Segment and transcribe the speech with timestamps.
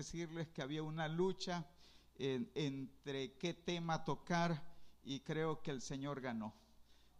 [0.00, 1.66] decirles que había una lucha
[2.16, 4.62] entre qué tema tocar
[5.04, 6.54] y creo que el Señor ganó.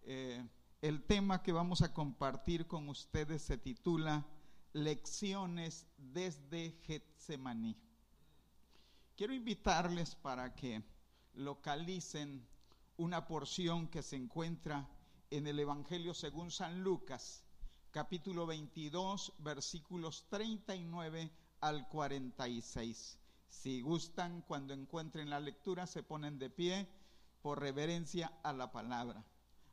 [0.02, 0.42] Eh,
[0.80, 4.26] el tema que vamos a compartir con ustedes se titula
[4.72, 7.76] Lecciones desde Getsemaní.
[9.14, 10.82] Quiero invitarles para que
[11.34, 12.46] localicen
[12.96, 14.88] una porción que se encuentra
[15.28, 17.44] en el Evangelio según San Lucas,
[17.90, 21.30] capítulo 22, versículos 39
[21.60, 23.18] al 46.
[23.48, 26.88] Si gustan, cuando encuentren la lectura, se ponen de pie
[27.42, 29.24] por reverencia a la palabra.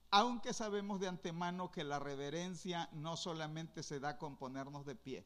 [0.09, 5.25] Aunque sabemos de antemano que la reverencia no solamente se da con ponernos de pie.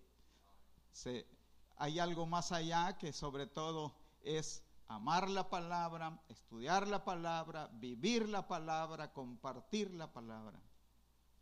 [1.77, 8.27] hay algo más allá que sobre todo es amar la palabra, estudiar la palabra, vivir
[8.27, 10.59] la palabra, compartir la palabra.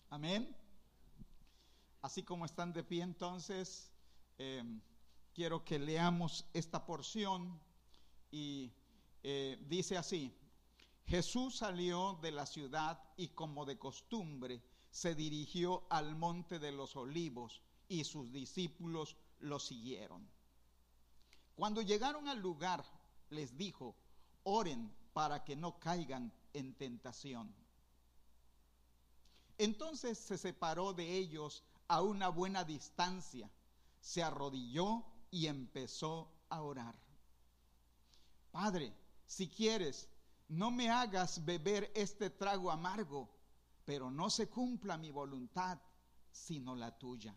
[0.10, 0.56] Amén.
[2.02, 3.92] Así como están de pie entonces,
[4.38, 4.64] eh,
[5.40, 7.62] quiero que leamos esta porción
[8.30, 8.74] y
[9.24, 10.36] eh, dice así,
[11.06, 16.98] Jesús salió de la ciudad y como de costumbre se dirigió al monte de los
[16.98, 20.30] olivos y sus discípulos lo siguieron.
[21.56, 22.84] Cuando llegaron al lugar,
[23.30, 23.96] les dijo,
[24.44, 27.56] oren para que no caigan en tentación.
[29.58, 33.50] Entonces se separó de ellos a una buena distancia,
[34.02, 36.96] se arrodilló y empezó a orar.
[38.52, 38.94] Padre,
[39.26, 40.10] si quieres,
[40.48, 43.30] no me hagas beber este trago amargo,
[43.86, 45.80] pero no se cumpla mi voluntad,
[46.32, 47.36] sino la tuya.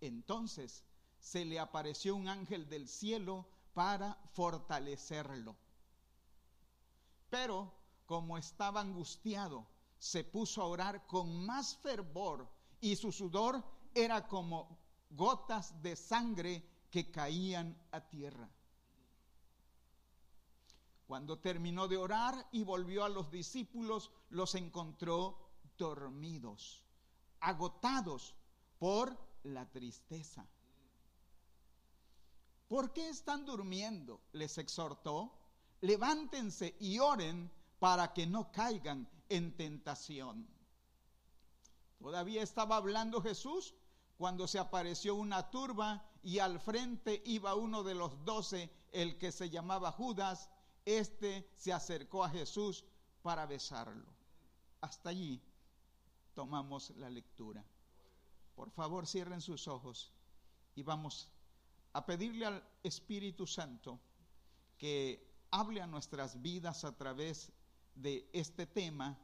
[0.00, 0.84] Entonces
[1.20, 5.56] se le apareció un ángel del cielo para fortalecerlo.
[7.30, 7.72] Pero
[8.06, 9.66] como estaba angustiado,
[9.98, 12.48] se puso a orar con más fervor
[12.80, 13.62] y su sudor
[13.94, 14.78] era como
[15.10, 18.48] gotas de sangre que caían a tierra.
[21.06, 25.38] Cuando terminó de orar y volvió a los discípulos, los encontró
[25.78, 26.82] dormidos,
[27.40, 28.34] agotados
[28.78, 30.46] por la tristeza.
[32.68, 34.20] ¿Por qué están durmiendo?
[34.32, 35.32] Les exhortó.
[35.82, 40.48] Levántense y oren para que no caigan en tentación.
[42.00, 43.74] Todavía estaba hablando Jesús
[44.16, 49.30] cuando se apareció una turba y al frente iba uno de los doce, el que
[49.30, 50.48] se llamaba Judas,
[50.84, 52.84] este se acercó a Jesús
[53.22, 54.06] para besarlo.
[54.80, 55.42] Hasta allí
[56.34, 57.64] tomamos la lectura.
[58.54, 60.12] Por favor, cierren sus ojos
[60.74, 61.28] y vamos
[61.92, 63.98] a pedirle al Espíritu Santo
[64.78, 67.52] que hable a nuestras vidas a través
[67.94, 69.18] de este tema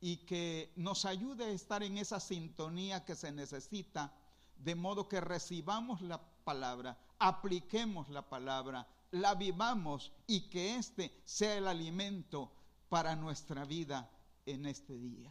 [0.00, 4.14] y que nos ayude a estar en esa sintonía que se necesita,
[4.58, 11.56] de modo que recibamos la palabra, apliquemos la palabra, la vivamos y que este sea
[11.56, 12.52] el alimento
[12.88, 14.10] para nuestra vida
[14.44, 15.30] en este día.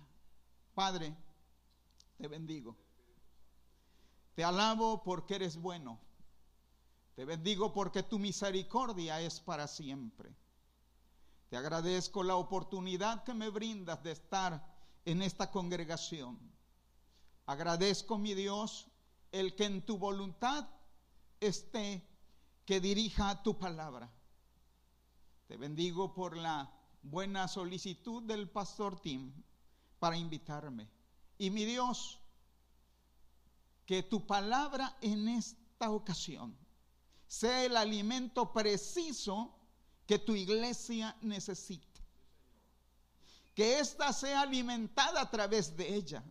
[0.74, 1.16] Padre,
[2.18, 2.76] te bendigo.
[4.36, 6.00] Te alabo porque eres bueno.
[7.16, 10.36] Te bendigo porque tu misericordia es para siempre.
[11.50, 14.76] Te agradezco la oportunidad que me brindas de estar
[15.06, 16.38] en esta congregación.
[17.46, 18.90] Agradezco, mi Dios,
[19.36, 20.66] el que en tu voluntad
[21.42, 22.08] esté
[22.66, 24.10] que dirija tu palabra.
[25.46, 26.72] Te bendigo por la
[27.04, 29.34] buena solicitud del pastor Tim
[30.00, 30.88] para invitarme.
[31.38, 32.18] Y mi Dios,
[33.86, 36.58] que tu palabra en esta ocasión
[37.28, 39.54] sea el alimento preciso
[40.08, 42.00] que tu iglesia necesita.
[43.54, 46.24] Que ésta sea alimentada a través de ella.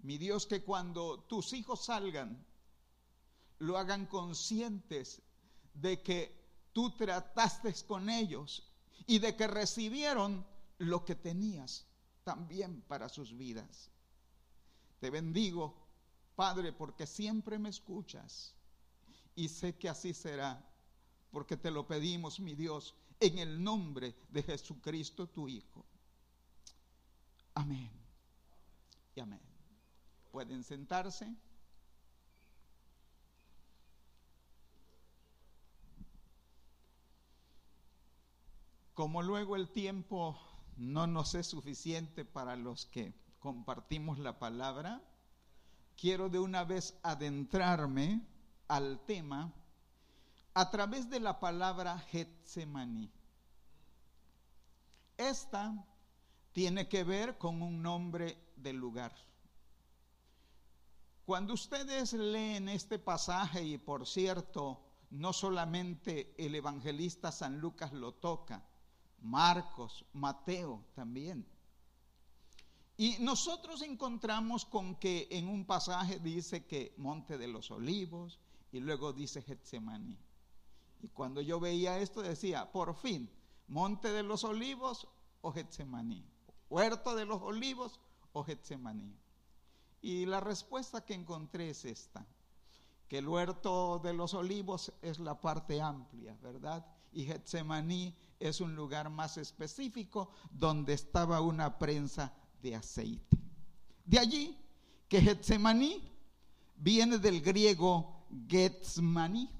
[0.00, 2.44] Mi Dios, que cuando tus hijos salgan,
[3.58, 5.20] lo hagan conscientes
[5.74, 6.38] de que
[6.72, 8.62] tú trataste con ellos
[9.06, 10.46] y de que recibieron
[10.78, 11.86] lo que tenías
[12.24, 13.90] también para sus vidas.
[15.00, 15.74] Te bendigo,
[16.36, 18.54] Padre, porque siempre me escuchas
[19.34, 20.64] y sé que así será,
[21.30, 25.84] porque te lo pedimos, mi Dios, en el nombre de Jesucristo, tu Hijo.
[27.54, 27.90] Amén.
[29.14, 29.47] Y amén.
[30.30, 31.34] Pueden sentarse.
[38.94, 40.38] Como luego el tiempo
[40.76, 45.00] no nos es suficiente para los que compartimos la palabra,
[45.96, 48.26] quiero de una vez adentrarme
[48.66, 49.52] al tema
[50.54, 53.10] a través de la palabra Getsemaní.
[55.16, 55.84] Esta
[56.52, 59.12] tiene que ver con un nombre del lugar.
[61.28, 64.80] Cuando ustedes leen este pasaje, y por cierto,
[65.10, 68.64] no solamente el evangelista San Lucas lo toca,
[69.20, 71.46] Marcos, Mateo también.
[72.96, 78.40] Y nosotros encontramos con que en un pasaje dice que Monte de los Olivos
[78.72, 80.16] y luego dice Getsemaní.
[81.02, 83.28] Y cuando yo veía esto decía, por fin,
[83.66, 85.06] Monte de los Olivos
[85.42, 86.24] o Getsemaní,
[86.70, 88.00] Huerto de los Olivos
[88.32, 89.14] o Getsemaní.
[90.00, 92.26] Y la respuesta que encontré es esta,
[93.08, 96.86] que el Huerto de los Olivos es la parte amplia, ¿verdad?
[97.12, 103.36] Y Getsemaní es un lugar más específico donde estaba una prensa de aceite.
[104.04, 104.56] De allí
[105.08, 106.02] que Getsemaní
[106.76, 109.50] viene del griego Getsmaní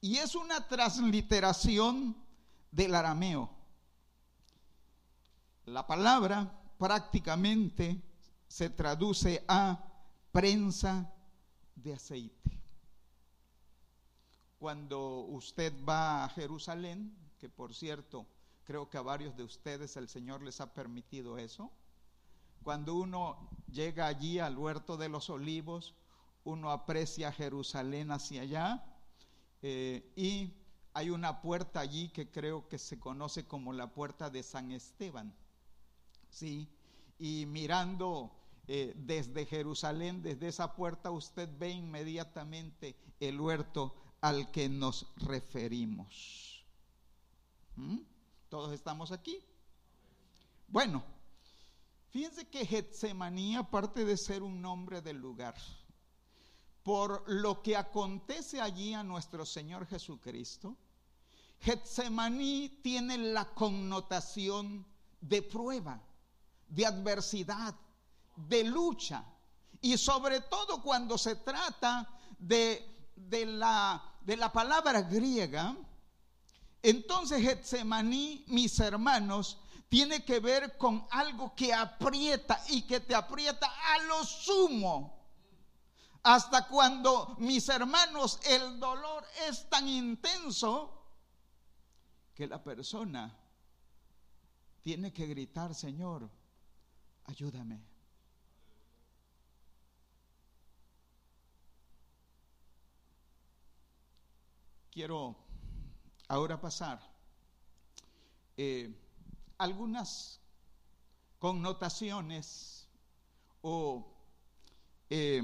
[0.00, 2.16] y es una transliteración
[2.70, 3.50] del arameo.
[5.66, 8.02] La palabra prácticamente
[8.50, 9.78] se traduce a
[10.32, 11.08] prensa
[11.76, 12.60] de aceite.
[14.58, 18.26] Cuando usted va a Jerusalén, que por cierto,
[18.64, 21.70] creo que a varios de ustedes el Señor les ha permitido eso.
[22.64, 25.94] Cuando uno llega allí al huerto de los olivos,
[26.42, 28.84] uno aprecia Jerusalén hacia allá
[29.62, 30.52] eh, y
[30.92, 35.32] hay una puerta allí que creo que se conoce como la puerta de San Esteban.
[36.30, 36.68] Sí,
[37.16, 44.68] y mirando eh, desde Jerusalén, desde esa puerta, usted ve inmediatamente el huerto al que
[44.68, 46.64] nos referimos.
[47.76, 47.98] ¿Mm?
[48.48, 49.38] ¿Todos estamos aquí?
[50.68, 51.02] Bueno,
[52.10, 55.54] fíjense que Getsemaní, aparte de ser un nombre del lugar,
[56.82, 60.76] por lo que acontece allí a nuestro Señor Jesucristo,
[61.60, 64.86] Getsemaní tiene la connotación
[65.20, 66.02] de prueba,
[66.68, 67.74] de adversidad,
[68.48, 69.24] de lucha.
[69.80, 72.08] Y sobre todo cuando se trata
[72.38, 75.76] de, de, la, de la palabra griega,
[76.82, 79.58] entonces Getsemaní, mis hermanos,
[79.88, 85.18] tiene que ver con algo que aprieta y que te aprieta a lo sumo.
[86.22, 91.00] Hasta cuando, mis hermanos, el dolor es tan intenso
[92.34, 93.36] que la persona
[94.82, 96.30] tiene que gritar, Señor,
[97.24, 97.89] ayúdame.
[104.90, 105.36] Quiero
[106.26, 107.00] ahora pasar
[108.56, 108.92] eh,
[109.56, 110.40] algunas
[111.38, 112.88] connotaciones
[113.62, 114.04] o
[115.08, 115.42] eh,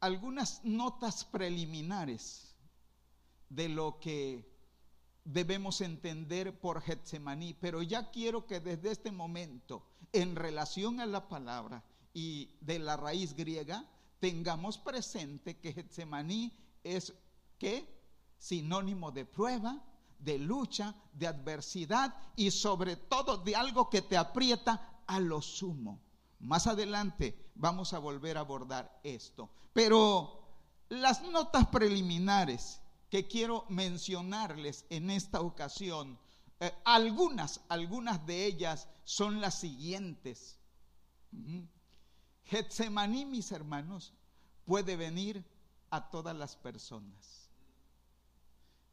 [0.00, 2.54] algunas notas preliminares
[3.48, 4.52] de lo que
[5.24, 11.28] debemos entender por Getsemaní, pero ya quiero que desde este momento, en relación a la
[11.28, 11.82] palabra
[12.12, 13.88] y de la raíz griega,
[14.20, 16.52] tengamos presente que Getsemaní
[16.84, 17.14] es
[17.62, 17.86] que
[18.38, 19.80] sinónimo de prueba,
[20.18, 26.00] de lucha, de adversidad y sobre todo de algo que te aprieta a lo sumo.
[26.40, 29.48] Más adelante vamos a volver a abordar esto.
[29.72, 30.42] Pero
[30.88, 36.18] las notas preliminares que quiero mencionarles en esta ocasión,
[36.58, 40.58] eh, algunas, algunas de ellas son las siguientes.
[42.42, 44.14] Getsemaní, mis hermanos,
[44.64, 45.44] puede venir
[45.90, 47.41] a todas las personas.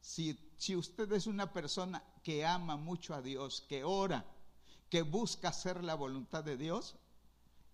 [0.01, 4.25] Si, usted es una persona que ama mucho a Dios, que ora,
[4.89, 6.95] que busca hacer la voluntad de Dios,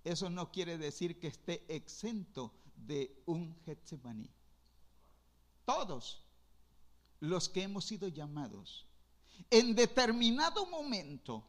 [0.04, 4.30] eso no quiere decir que esté exento de un Getsemaní.
[5.66, 6.22] Todos
[7.20, 8.86] los que hemos sido llamados,
[9.50, 11.48] en determinado momento,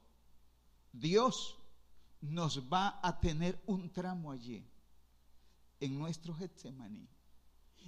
[0.92, 1.56] Dios
[2.20, 4.64] nos va a tener un tramo allí,
[5.80, 7.08] en nuestro Getsemaní.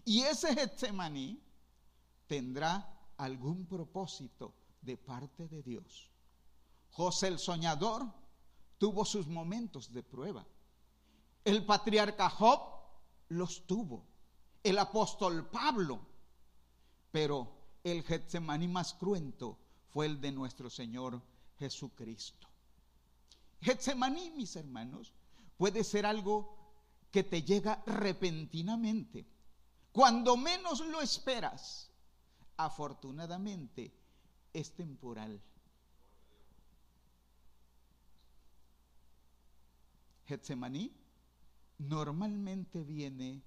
[0.04, 1.40] Y ese Getsemaní
[2.28, 6.12] tendrá algún propósito de parte de Dios.
[6.90, 8.06] José el soñador
[8.78, 10.46] tuvo sus momentos de prueba.
[11.44, 12.60] El patriarca Job
[13.28, 14.06] los tuvo.
[14.62, 16.00] El apóstol Pablo.
[17.10, 17.50] Pero
[17.82, 19.58] el Getsemaní más cruento
[19.88, 21.22] fue el de nuestro Señor
[21.58, 22.46] Jesucristo.
[23.60, 25.12] Getsemaní, mis hermanos,
[25.56, 26.56] puede ser algo
[27.10, 29.26] que te llega repentinamente.
[29.90, 31.87] Cuando menos lo esperas
[32.58, 33.90] afortunadamente
[34.52, 35.40] es temporal.
[40.26, 40.92] Getsemaní
[41.78, 43.42] normalmente viene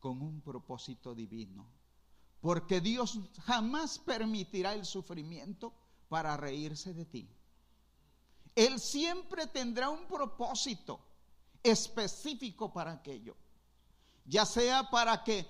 [0.00, 1.66] con un propósito divino,
[2.40, 5.72] porque Dios jamás permitirá el sufrimiento
[6.08, 7.28] para reírse de ti.
[8.54, 11.00] Él siempre tendrá un propósito
[11.62, 13.36] específico para aquello.
[14.24, 15.46] Ya sea para que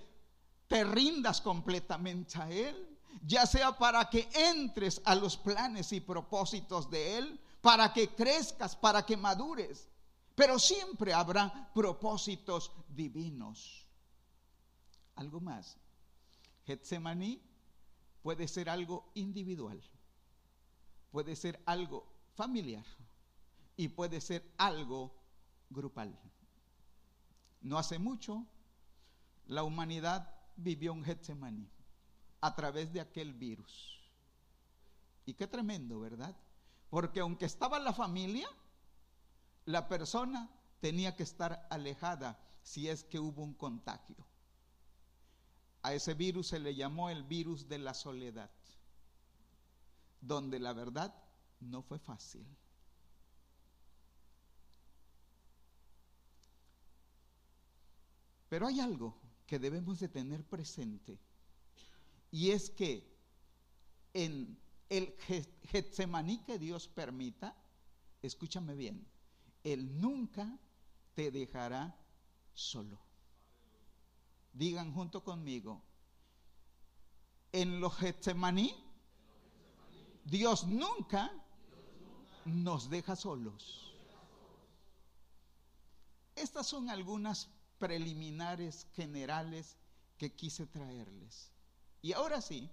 [0.69, 2.90] te rindas completamente a Él,
[3.23, 8.75] ya sea para que entres a los planes y propósitos de Él, para que crezcas,
[8.77, 9.89] para que madures.
[10.35, 13.87] Pero siempre habrá propósitos divinos.
[15.17, 15.77] Algo más.
[16.67, 17.43] Getsemaní
[18.23, 19.83] puede ser algo individual,
[21.11, 22.85] puede ser algo familiar
[23.77, 25.13] y puede ser algo
[25.69, 26.19] grupal.
[27.61, 28.47] No hace mucho,
[29.47, 31.69] la humanidad vivió un Getsemaní
[32.41, 34.01] a través de aquel virus.
[35.27, 36.37] Y qué tremendo, ¿verdad?
[36.89, 38.49] Porque aunque estaba la familia,
[39.67, 44.17] la persona tenía que estar alejada si es que hubo un contagio.
[45.83, 48.51] A ese virus se le llamó el virus de la soledad,
[50.21, 51.15] donde la verdad
[51.61, 52.47] no fue fácil.
[58.49, 59.17] Pero hay algo
[59.47, 61.19] que debemos de tener presente
[62.31, 63.09] y es que
[64.15, 64.59] en
[64.89, 65.15] el
[65.71, 67.57] Getsemaní que Dios permita,
[68.23, 69.07] escúchame bien,
[69.65, 70.59] Él nunca
[71.15, 71.97] te dejará
[72.55, 72.99] solo.
[74.53, 75.83] Digan junto conmigo,
[77.53, 78.75] en los Getsemaní,
[80.25, 81.33] Dios nunca
[82.45, 83.95] nos deja solos.
[86.35, 89.77] Estas son algunas preliminares generales
[90.17, 91.53] que quise traerles.
[92.03, 92.71] Y ahora sí,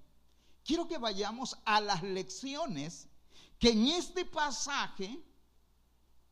[0.64, 3.08] quiero que vayamos a las lecciones
[3.60, 5.22] que en este pasaje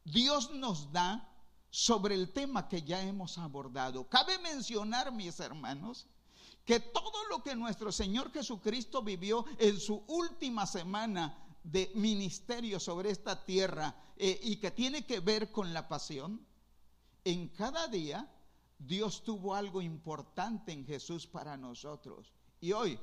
[0.03, 1.31] Dios nos da
[1.69, 4.07] sobre el tema que ya hemos abordado.
[4.07, 6.07] Cabe mencionar, mis hermanos,
[6.63, 13.09] que todo lo que nuestro Señor Jesucristo vivió en su última semana de ministerio sobre
[13.09, 16.45] esta tierra eh, y que tiene que ver con la pasión,
[17.23, 18.31] en cada día
[18.77, 22.31] Dios tuvo algo importante en Jesús para nosotros.
[22.65, 22.99] Y hoy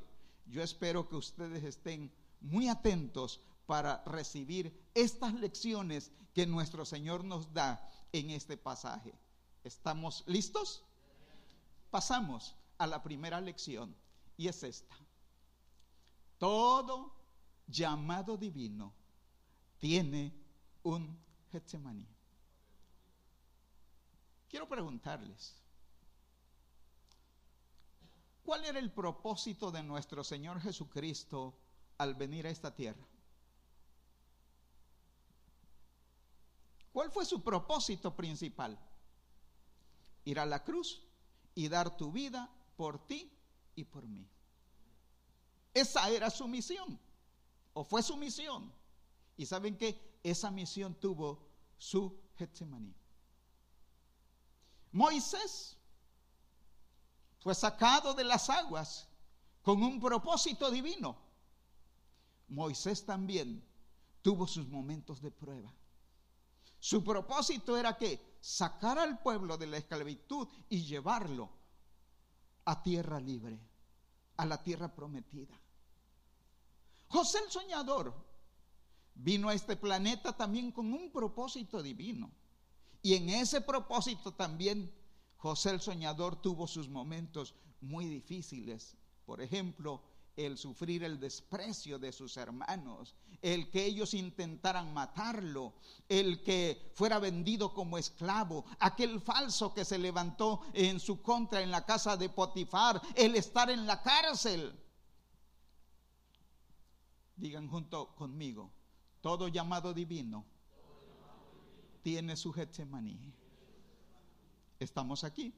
[0.47, 7.55] yo espero que ustedes estén muy atentos para recibir estas lecciones que nuestro Señor nos
[7.55, 9.15] da en este pasaje.
[9.63, 10.83] ¿Estamos listos?
[11.93, 13.95] Pasamos a la primera lección
[14.37, 14.97] y es esta.
[16.39, 17.15] Todo
[17.69, 18.93] llamado divino
[19.79, 20.35] tiene
[20.83, 21.17] un
[21.53, 22.09] Getsemaní.
[24.49, 25.62] Quiero preguntarles,
[28.53, 31.55] ¿Cuál era el propósito de nuestro Señor Jesucristo
[31.97, 33.03] al venir a esta tierra?
[36.93, 38.79] ¿Cuál fue su propósito principal?
[40.27, 41.03] Ir a la cruz
[41.55, 43.33] y dar tu vida por ti
[43.75, 44.29] y por mí.
[45.73, 47.01] Esa era su misión,
[47.73, 48.71] o fue su misión.
[49.39, 52.95] Y saben que esa misión tuvo su Getsemaní.
[54.93, 55.79] Moisés
[57.43, 59.09] fue sacado de las aguas
[59.63, 61.17] con un propósito divino.
[62.49, 63.65] Moisés también
[64.23, 65.75] tuvo sus momentos de prueba.
[66.79, 71.51] Su propósito era que sacar al pueblo de la esclavitud y llevarlo
[72.65, 73.59] a tierra libre,
[74.37, 75.59] a la tierra prometida.
[77.09, 78.15] José el soñador
[79.15, 82.31] vino a este planeta también con un propósito divino.
[83.03, 84.93] Y en ese propósito también
[85.43, 88.97] José el soñador tuvo sus momentos muy difíciles.
[89.27, 90.01] Por ejemplo,
[90.37, 95.75] el sufrir el desprecio de sus hermanos, el que ellos intentaran matarlo,
[96.09, 101.73] el que fuera vendido como esclavo, aquel falso que se levantó en su contra en
[101.73, 104.73] la casa de Potifar, el estar en la cárcel.
[107.35, 108.71] Digan junto conmigo,
[109.21, 110.47] todo llamado divino
[112.01, 113.42] tiene su Getsemaní
[114.83, 115.55] estamos aquí.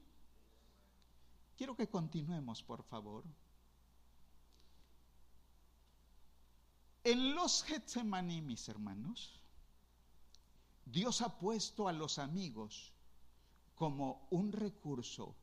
[1.57, 3.23] Quiero que continuemos, por favor.
[7.03, 9.39] En los Getsemaní, mis hermanos,
[10.85, 12.93] Dios ha puesto a los amigos
[13.75, 15.35] como un recurso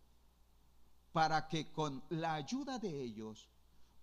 [1.13, 3.49] para que con la ayuda de ellos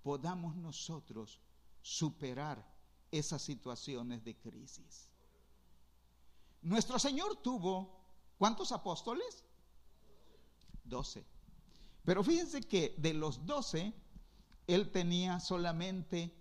[0.03, 1.39] podamos nosotros
[1.81, 2.65] superar
[3.11, 5.09] esas situaciones de crisis.
[6.61, 7.89] Nuestro Señor tuvo,
[8.37, 9.43] ¿cuántos apóstoles?
[10.89, 11.25] 12.
[12.03, 13.93] Pero fíjense que de los 12,
[14.67, 16.33] él tenía solamente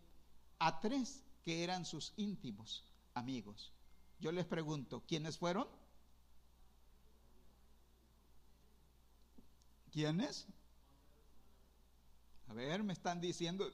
[0.58, 3.72] a tres que eran sus íntimos amigos.
[4.18, 5.68] Yo les pregunto, ¿quiénes fueron?
[9.92, 10.46] ¿Quiénes?
[12.48, 13.70] A ver, me están diciendo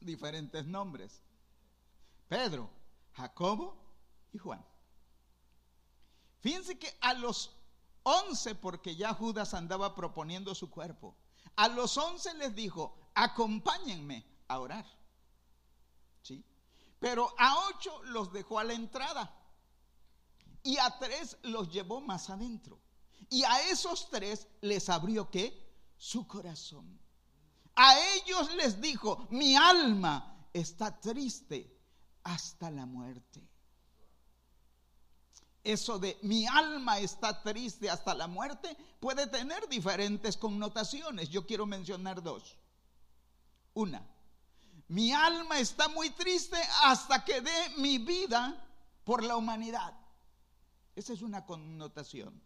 [0.00, 1.20] diferentes nombres.
[2.28, 2.70] Pedro,
[3.12, 3.76] Jacobo
[4.32, 4.64] y Juan.
[6.40, 7.56] Fíjense que a los
[8.04, 11.16] Once porque ya Judas andaba proponiendo su cuerpo.
[11.56, 14.86] A los once les dijo, acompáñenme a orar.
[16.22, 16.44] ¿Sí?
[17.00, 19.34] Pero a ocho los dejó a la entrada
[20.62, 22.80] y a tres los llevó más adentro.
[23.30, 25.62] Y a esos tres les abrió qué?
[25.96, 27.00] Su corazón.
[27.76, 31.74] A ellos les dijo, mi alma está triste
[32.22, 33.48] hasta la muerte.
[35.64, 41.30] Eso de mi alma está triste hasta la muerte puede tener diferentes connotaciones.
[41.30, 42.58] Yo quiero mencionar dos.
[43.72, 44.06] Una,
[44.88, 48.62] mi alma está muy triste hasta que dé mi vida
[49.04, 49.98] por la humanidad.
[50.94, 52.40] Esa es una connotación.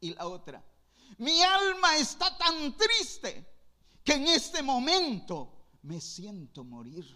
[0.00, 0.64] Y la otra,
[1.18, 3.46] mi alma está tan triste
[4.02, 7.06] que en este momento me siento morir.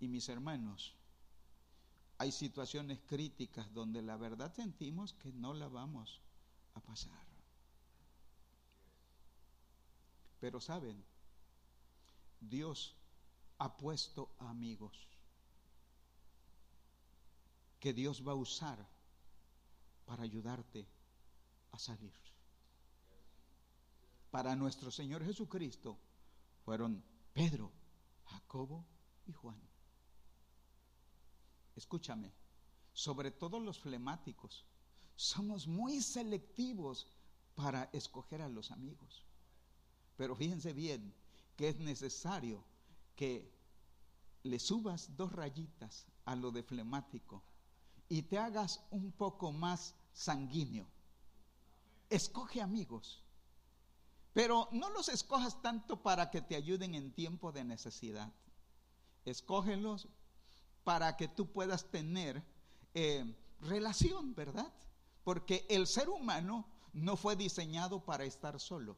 [0.00, 0.97] Y mis hermanos,
[2.18, 6.20] hay situaciones críticas donde la verdad sentimos que no la vamos
[6.74, 7.26] a pasar.
[10.40, 11.04] Pero saben,
[12.40, 12.96] Dios
[13.58, 15.08] ha puesto amigos
[17.78, 18.84] que Dios va a usar
[20.04, 20.88] para ayudarte
[21.70, 22.12] a salir.
[24.32, 25.98] Para nuestro Señor Jesucristo
[26.64, 27.72] fueron Pedro,
[28.24, 28.84] Jacobo
[29.26, 29.60] y Juan.
[31.78, 32.32] Escúchame,
[32.92, 34.64] sobre todo los flemáticos,
[35.14, 37.06] somos muy selectivos
[37.54, 39.24] para escoger a los amigos.
[40.16, 41.14] Pero fíjense bien
[41.56, 42.64] que es necesario
[43.14, 43.48] que
[44.42, 47.44] le subas dos rayitas a lo de flemático
[48.08, 50.88] y te hagas un poco más sanguíneo.
[52.10, 53.22] Escoge amigos,
[54.32, 58.32] pero no los escojas tanto para que te ayuden en tiempo de necesidad.
[59.24, 60.08] Escógelos
[60.88, 62.42] para que tú puedas tener
[62.94, 64.72] eh, relación, ¿verdad?
[65.22, 66.64] Porque el ser humano
[66.94, 68.96] no fue diseñado para estar solo.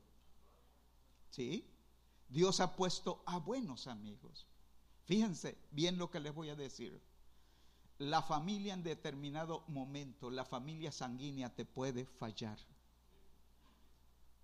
[1.31, 1.69] ¿Sí?
[2.29, 4.47] Dios ha puesto a buenos amigos.
[5.07, 7.03] Fíjense bien lo que les voy a decir
[7.99, 12.57] la familia en determinado momento, la familia sanguínea te puede fallar.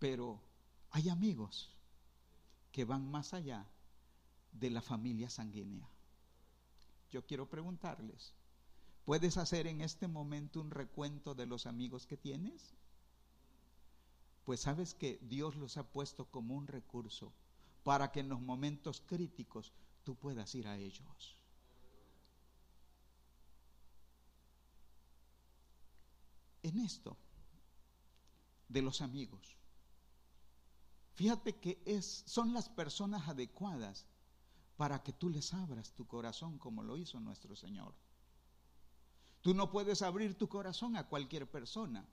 [0.00, 0.42] Pero
[0.90, 1.70] hay amigos
[2.72, 3.64] que van más allá
[4.50, 5.88] de la familia sanguínea.
[7.11, 8.35] Yo quiero preguntarles,
[9.05, 12.75] ¿puedes hacer en este momento un recuento de los amigos que tienes?
[14.45, 17.33] Pues sabes que Dios los ha puesto como un recurso
[17.83, 19.73] para que en los momentos críticos
[20.05, 21.37] tú puedas ir a ellos.
[26.66, 27.16] en esto
[28.69, 29.57] de los amigos.
[31.14, 34.07] Fíjate que es, son las personas adecuadas
[34.76, 37.94] para que tú les abras tu corazón como lo hizo nuestro Señor.
[39.40, 42.06] Tú no puedes abrir tu corazón a cualquier persona,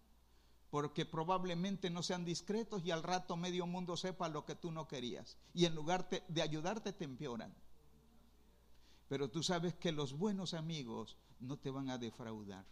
[0.70, 4.88] porque probablemente no sean discretos y al rato medio mundo sepa lo que tú no
[4.88, 5.38] querías.
[5.54, 7.54] Y en lugar de ayudarte te empeoran.
[9.10, 12.66] Pero tú sabes que los buenos amigos no te van a defraudar.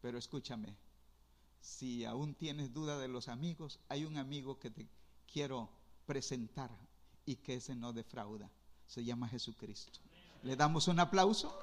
[0.00, 0.76] Pero escúchame,
[1.60, 4.88] si aún tienes duda de los amigos, hay un amigo que te
[5.30, 5.70] quiero
[6.12, 6.70] presentar
[7.24, 8.50] y que ese no defrauda.
[8.86, 9.98] Se llama Jesucristo.
[10.42, 11.58] ¿Le damos un aplauso?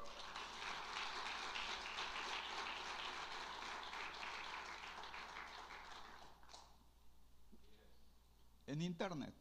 [8.66, 9.32] En internet,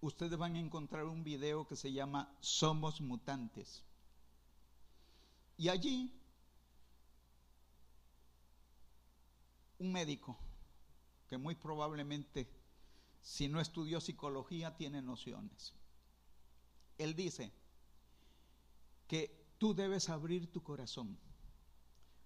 [0.00, 3.82] ustedes van a encontrar un video que se llama Somos Mutantes.
[5.58, 6.18] Y allí
[9.78, 10.34] un médico
[11.28, 12.63] que muy probablemente,
[13.24, 15.72] si no estudió psicología, tiene nociones.
[16.98, 17.50] Él dice
[19.08, 21.18] que tú debes abrir tu corazón,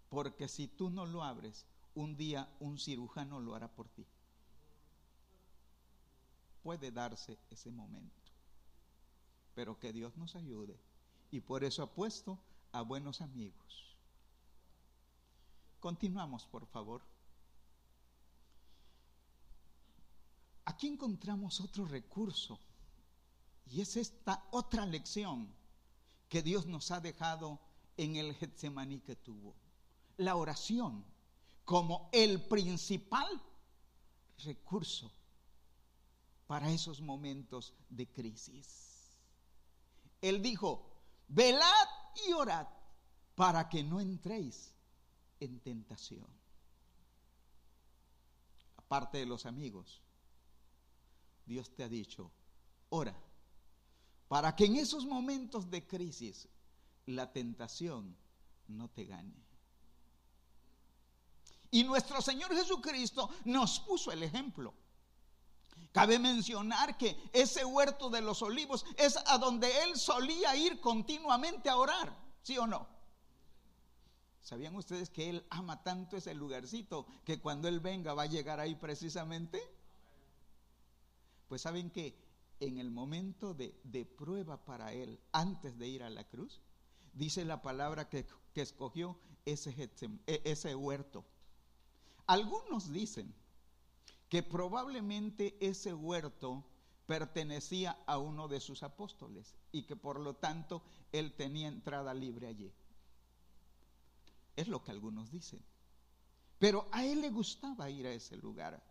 [0.08, 4.04] porque si tú no lo abres, un día un cirujano lo hará por ti.
[6.64, 8.32] Puede darse ese momento,
[9.54, 10.76] pero que Dios nos ayude.
[11.30, 12.40] Y por eso ha puesto
[12.72, 13.96] a buenos amigos.
[15.78, 17.02] Continuamos, por favor.
[20.78, 22.60] Aquí encontramos otro recurso.
[23.66, 25.52] Y es esta otra lección
[26.28, 27.58] que Dios nos ha dejado
[27.96, 29.56] en el Getsemaní que tuvo.
[30.18, 31.04] La oración
[31.64, 33.26] como el principal
[34.44, 35.10] recurso
[36.46, 39.18] para esos momentos de crisis.
[40.22, 40.88] Él dijo,
[41.26, 41.88] velad
[42.28, 42.68] y orad
[43.34, 44.76] para que no entréis
[45.40, 46.28] en tentación.
[48.76, 50.00] Aparte de los amigos,
[51.48, 52.30] Dios te ha dicho,
[52.90, 53.16] ora,
[54.28, 56.46] para que en esos momentos de crisis
[57.06, 58.14] la tentación
[58.68, 59.34] no te gane.
[61.70, 64.74] Y nuestro Señor Jesucristo nos puso el ejemplo.
[65.92, 71.70] Cabe mencionar que ese huerto de los olivos es a donde él solía ir continuamente
[71.70, 72.86] a orar, ¿sí o no?
[74.42, 78.60] ¿Sabían ustedes que él ama tanto ese lugarcito que cuando él venga va a llegar
[78.60, 79.77] ahí precisamente?
[81.48, 82.14] Pues saben que
[82.60, 83.72] en el momento de,
[84.16, 86.60] prueba para él, antes de ir a la cruz,
[87.14, 89.90] dice la palabra que, escogió ese,
[90.26, 91.24] e, ese huerto.
[92.26, 93.32] Algunos dicen
[94.28, 96.64] que probablemente ese huerto
[97.06, 100.82] pertenecía a uno de sus apóstoles y que por lo tanto
[101.12, 102.72] él tenía entrada libre allí.
[104.56, 105.64] Es lo que algunos dicen.
[106.58, 108.82] Pero a él le gustaba ir a ese lugar.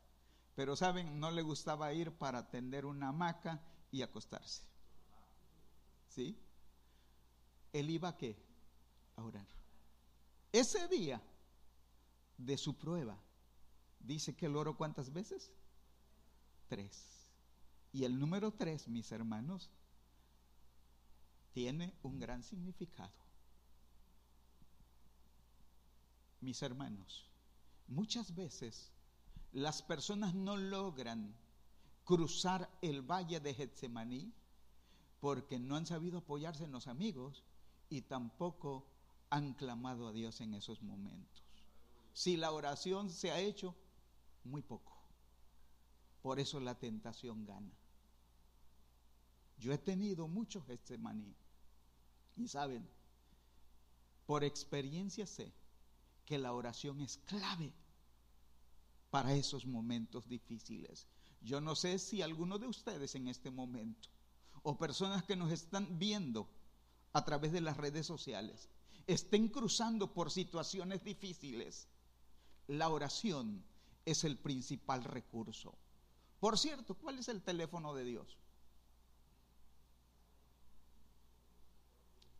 [0.57, 4.63] Pero saben, no le gustaba ir para tender una hamaca y acostarse.
[6.09, 6.35] ¿Sí?
[7.71, 8.35] Él iba a qué?
[9.17, 9.45] A orar.
[10.51, 11.21] Ese día
[12.39, 13.19] de su prueba,
[13.99, 15.53] dice que el oro cuántas veces?
[16.67, 17.29] Tres.
[17.93, 19.69] Y el número tres, mis hermanos,
[21.53, 23.13] tiene un gran significado.
[26.41, 27.29] Mis hermanos,
[27.87, 28.91] muchas veces
[29.57, 31.35] las personas no logran
[32.05, 34.31] cruzar el valle de Getsemaní
[35.19, 37.43] porque no han sabido apoyarse en los amigos
[37.89, 38.85] y tampoco
[39.31, 41.43] han clamado a Dios en esos momentos.
[42.13, 43.75] Si la oración se ha hecho,
[44.43, 44.95] muy poco.
[46.21, 47.73] Por eso la tentación gana.
[49.57, 51.35] Yo he tenido muchos Getsemaní
[52.35, 52.87] y saben,
[54.27, 55.51] por experiencia sé
[56.25, 57.73] que la oración es clave
[59.09, 61.07] para esos momentos difíciles.
[61.41, 64.09] Yo no sé si alguno de ustedes en este momento,
[64.63, 66.49] o personas que nos están viendo
[67.13, 68.69] a través de las redes sociales,
[69.05, 71.87] estén cruzando por situaciones difíciles.
[72.67, 73.63] La oración
[74.05, 75.73] es el principal recurso.
[76.39, 78.37] Por cierto, ¿cuál es el teléfono de Dios?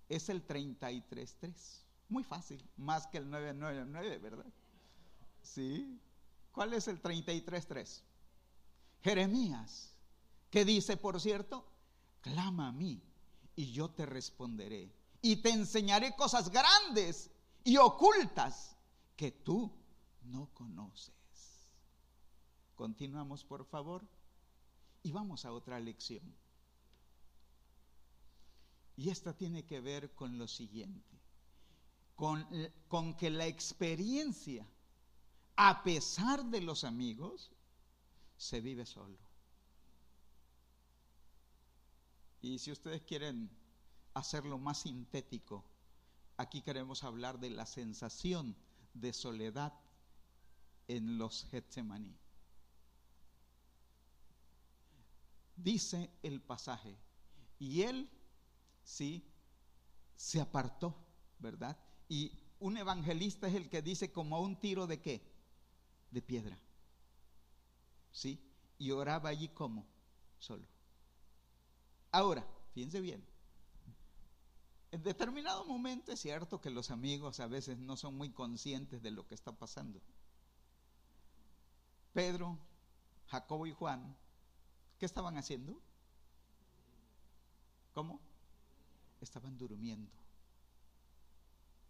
[0.10, 1.86] Es el 333.
[2.10, 4.45] Muy fácil, más que el 999, ¿verdad?
[5.41, 5.99] Sí.
[6.58, 8.02] ¿Cuál es el 33.3?
[9.02, 9.93] Jeremías,
[10.50, 11.63] que dice, por cierto,
[12.20, 13.00] clama a mí
[13.56, 14.91] y yo te responderé
[15.22, 17.30] y te enseñaré cosas grandes
[17.63, 18.76] y ocultas
[19.15, 19.72] que tú
[20.24, 21.13] no conoces.
[22.74, 24.04] Continuamos, por favor,
[25.04, 26.36] y vamos a otra lección.
[28.96, 31.22] Y esta tiene que ver con lo siguiente,
[32.15, 32.48] con,
[32.88, 34.67] con que la experiencia
[35.58, 37.52] a pesar de los amigos,
[38.38, 39.17] se vive solo.
[42.41, 43.50] Y si ustedes quieren
[44.13, 45.65] hacerlo más sintético,
[46.38, 48.56] aquí queremos hablar de la sensación
[48.93, 49.74] de soledad
[50.88, 52.15] en los Getsemaní.
[55.56, 56.96] Dice el pasaje,
[57.58, 58.08] y él,
[58.84, 59.26] sí,
[60.15, 60.96] se apartó,
[61.39, 61.76] ¿verdad?
[62.08, 65.37] Y un evangelista es el que dice como a un tiro de qué?
[66.12, 66.60] De piedra.
[68.12, 68.41] ¿Sí?
[68.78, 69.86] Y oraba allí como
[70.39, 70.65] solo.
[72.12, 73.24] Ahora, fíjense bien.
[74.91, 79.12] En determinado momento es cierto que los amigos a veces no son muy conscientes de
[79.12, 80.02] lo que está pasando.
[82.13, 82.58] Pedro,
[83.28, 84.15] Jacobo y Juan,
[84.98, 85.80] ¿qué estaban haciendo?
[87.93, 88.22] ¿Cómo?
[89.22, 90.12] Estaban durmiendo.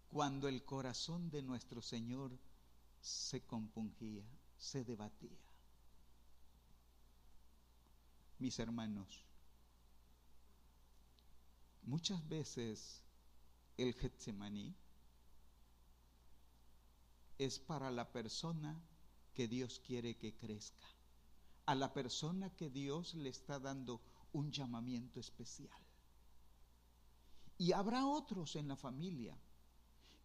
[0.09, 2.37] Cuando el corazón de nuestro Señor
[3.01, 4.25] se compungía,
[4.57, 5.37] se debatía.
[8.39, 9.25] Mis hermanos,
[11.83, 13.01] muchas veces
[13.77, 14.75] el Getsemaní
[17.37, 18.79] es para la persona
[19.33, 20.87] que Dios quiere que crezca,
[21.65, 24.01] a la persona que Dios le está dando
[24.33, 25.79] un llamamiento especial.
[27.57, 29.37] Y habrá otros en la familia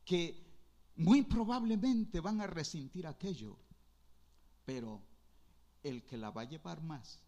[0.05, 0.52] que
[0.97, 3.57] muy probablemente van a resentir aquello,
[4.65, 5.03] pero
[5.83, 7.21] el que la va a llevar más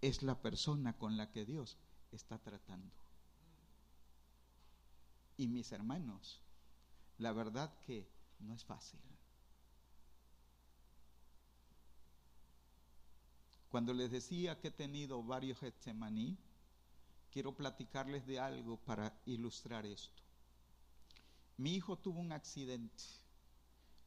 [0.00, 1.78] es la persona con la que Dios
[2.10, 2.92] está tratando.
[5.36, 6.40] Y mis hermanos,
[7.18, 8.08] la verdad que
[8.40, 9.00] no es fácil.
[13.70, 16.36] Cuando les decía que he tenido varios Getsemaní,
[17.30, 20.22] quiero platicarles de algo para ilustrar esto.
[21.56, 23.02] Mi hijo tuvo un accidente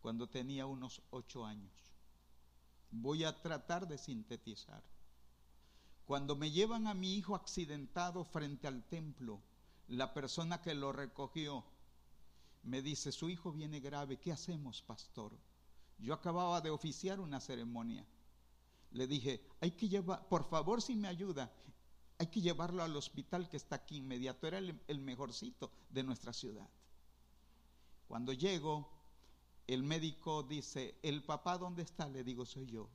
[0.02, 1.74] cuando tenía unos ocho años.
[2.92, 4.84] Voy a tratar de sintetizar.
[6.06, 9.42] Cuando me llevan a mi hijo accidentado frente al templo,
[9.88, 11.64] la persona que lo recogió
[12.64, 15.38] me dice, su hijo viene grave, ¿qué hacemos, pastor?
[16.00, 18.06] Yo acababa de oficiar una ceremonia.
[18.92, 21.52] Le dije, hay que llevar, por favor si me ayuda,
[22.18, 26.34] hay que llevarlo al hospital que está aquí inmediato, era el, el mejorcito de nuestra
[26.34, 26.70] ciudad.
[28.08, 28.90] Cuando llego,
[29.68, 32.08] el médico dice, ¿el papá dónde está?
[32.08, 32.90] Le digo, soy yo.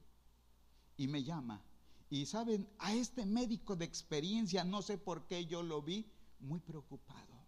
[0.97, 1.63] Y me llama.
[2.09, 6.61] Y saben, a este médico de experiencia, no sé por qué yo lo vi muy
[6.61, 7.41] preocupado.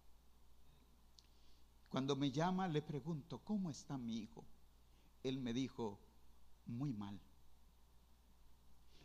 [1.89, 4.43] Cuando me llama, le pregunto, ¿cómo está mi hijo?
[5.21, 5.99] Él me dijo,
[6.65, 7.19] muy mal.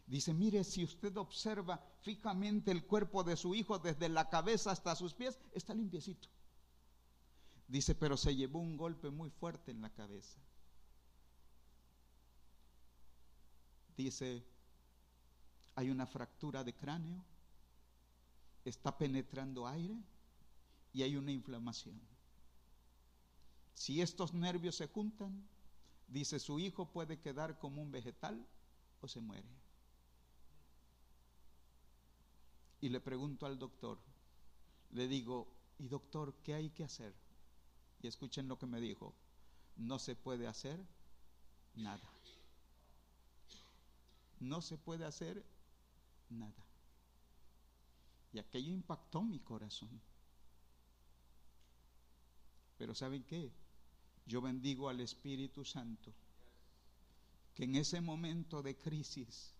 [0.06, 4.96] Dice, mire, si usted observa fijamente el cuerpo de su hijo desde la cabeza hasta
[4.96, 6.28] sus pies, está limpiecito.
[7.68, 10.40] Dice, pero se llevó un golpe muy fuerte en la cabeza.
[13.94, 14.42] Dice,
[15.74, 17.22] hay una fractura de cráneo,
[18.64, 19.96] está penetrando aire
[20.94, 22.00] y hay una inflamación.
[23.74, 25.46] Si estos nervios se juntan,
[26.08, 28.44] dice su hijo puede quedar como un vegetal
[29.02, 29.48] o se muere.
[32.80, 33.98] Y le pregunto al doctor,
[34.92, 37.14] le digo, ¿y doctor qué hay que hacer?
[38.02, 39.14] Y escuchen lo que me dijo.
[39.76, 40.84] No se puede hacer
[41.74, 42.08] nada.
[44.40, 45.44] No se puede hacer
[46.30, 46.64] nada.
[48.32, 50.00] Y aquello impactó mi corazón.
[52.76, 53.50] Pero ¿saben qué?
[54.26, 56.12] Yo bendigo al Espíritu Santo.
[57.54, 59.52] Que en ese momento de crisis,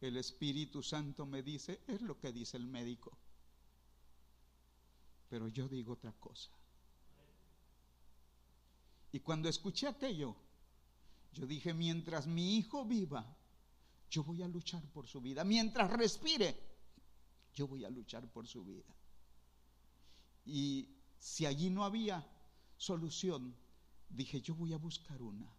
[0.00, 3.16] el Espíritu Santo me dice, es lo que dice el médico.
[5.28, 6.50] Pero yo digo otra cosa.
[9.12, 10.34] Y cuando escuché aquello,
[11.32, 13.36] yo dije, mientras mi hijo viva,
[14.10, 15.44] yo voy a luchar por su vida.
[15.44, 16.56] Mientras respire,
[17.54, 18.94] yo voy a luchar por su vida.
[20.46, 22.26] Y si allí no había
[22.78, 23.54] solución,
[24.08, 25.50] dije, yo voy a buscar una.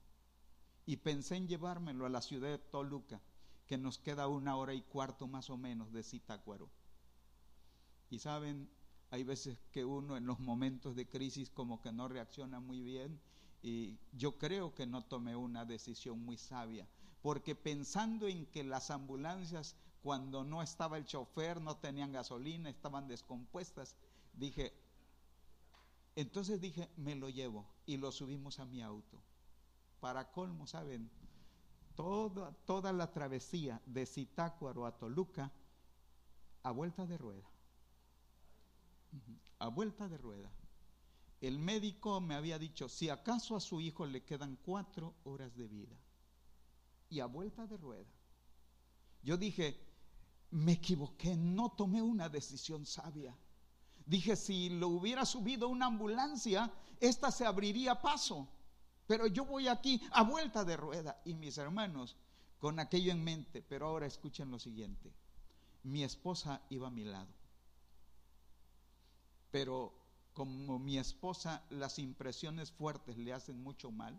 [0.85, 3.21] Y pensé en llevármelo a la ciudad de Toluca,
[3.67, 6.69] que nos queda una hora y cuarto más o menos de Zitácuaro.
[8.09, 8.69] Y saben,
[9.11, 13.21] hay veces que uno en los momentos de crisis como que no reacciona muy bien
[13.63, 16.85] y yo creo que no tomé una decisión muy sabia,
[17.21, 23.07] porque pensando en que las ambulancias, cuando no estaba el chofer, no tenían gasolina, estaban
[23.07, 23.95] descompuestas,
[24.33, 24.73] dije,
[26.17, 29.17] entonces dije, me lo llevo y lo subimos a mi auto.
[30.01, 31.09] Para colmo, ¿saben?
[31.95, 35.53] Toda, toda la travesía de Zitácuaro a Toluca
[36.63, 37.49] a vuelta de rueda.
[39.59, 40.51] A vuelta de rueda
[41.43, 45.67] el médico me había dicho, si acaso a su hijo le quedan cuatro horas de
[45.67, 45.97] vida
[47.09, 48.09] y a vuelta de rueda.
[49.21, 49.77] Yo dije,
[50.51, 53.35] me equivoqué, no tomé una decisión sabia.
[54.05, 58.47] Dije, si lo hubiera subido una ambulancia, esta se abriría paso.
[59.05, 61.21] Pero yo voy aquí a vuelta de rueda.
[61.25, 62.15] Y mis hermanos,
[62.57, 65.13] con aquello en mente, pero ahora escuchen lo siguiente.
[65.83, 67.33] Mi esposa iba a mi lado.
[69.51, 70.02] Pero
[70.33, 74.17] como mi esposa las impresiones fuertes le hacen mucho mal,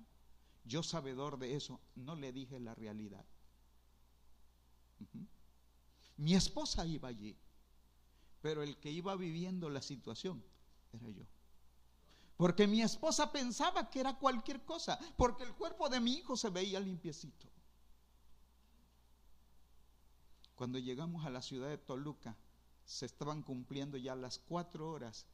[0.64, 3.24] yo sabedor de eso, no le dije la realidad.
[6.16, 7.37] Mi esposa iba allí,
[8.40, 10.42] pero el que iba viviendo la situación
[10.92, 11.24] era yo.
[12.37, 16.50] Porque mi esposa pensaba que era cualquier cosa, porque el cuerpo de mi hijo se
[16.50, 17.48] veía limpiecito.
[20.55, 22.37] Cuando llegamos a la ciudad de Toluca,
[22.85, 25.27] se estaban cumpliendo ya las cuatro horas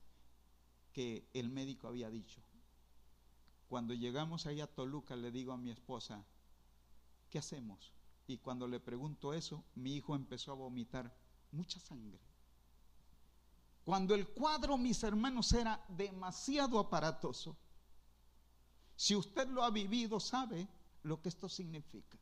[0.93, 2.41] que el médico había dicho.
[3.69, 6.25] Cuando llegamos allá a Toluca le digo a mi esposa,
[7.31, 7.93] ¿qué hacemos?
[8.27, 11.15] Y cuando le pregunto eso, mi hijo empezó a vomitar
[11.53, 12.19] mucha sangre.
[13.85, 17.57] Cuando el cuadro, mis hermanos, era demasiado aparatoso.
[18.95, 20.69] Si usted lo ha vivido, sabe
[21.03, 22.19] lo que esto significa.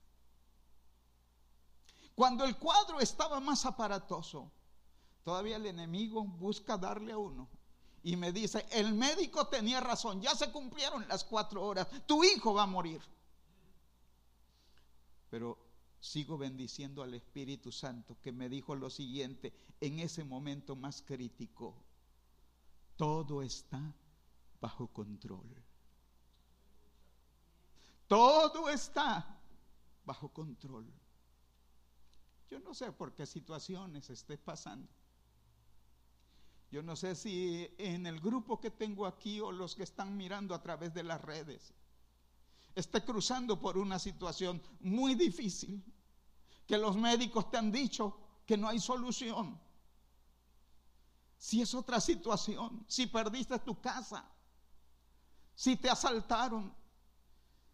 [2.14, 4.50] Cuando el cuadro estaba más aparatoso,
[5.24, 7.48] todavía el enemigo busca darle a uno
[8.08, 12.54] y me dice, el médico tenía razón, ya se cumplieron las cuatro horas, tu hijo
[12.54, 13.02] va a morir.
[15.28, 15.58] Pero
[16.00, 21.74] sigo bendiciendo al Espíritu Santo que me dijo lo siguiente en ese momento más crítico,
[22.96, 23.94] todo está
[24.58, 25.62] bajo control.
[28.06, 29.38] Todo está
[30.06, 30.90] bajo control.
[32.48, 34.88] Yo no sé por qué situaciones esté pasando.
[36.70, 40.54] Yo no sé si en el grupo que tengo aquí o los que están mirando
[40.54, 41.72] a través de las redes,
[42.74, 45.82] esté cruzando por una situación muy difícil,
[46.66, 49.58] que los médicos te han dicho que no hay solución.
[51.38, 54.30] Si es otra situación, si perdiste tu casa,
[55.54, 56.74] si te asaltaron,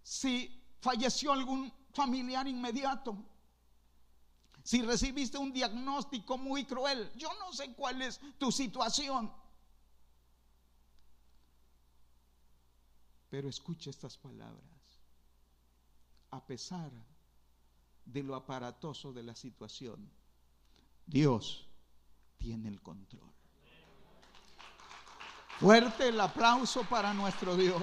[0.02, 3.16] si falleció algún familiar inmediato,
[4.64, 9.30] si recibiste un diagnóstico muy cruel, yo no sé cuál es tu situación.
[13.28, 14.64] Pero escucha estas palabras.
[16.30, 16.90] A pesar
[18.06, 20.10] de lo aparatoso de la situación,
[21.04, 21.68] Dios
[22.38, 23.34] tiene el control.
[25.60, 27.82] Fuerte el aplauso para nuestro Dios.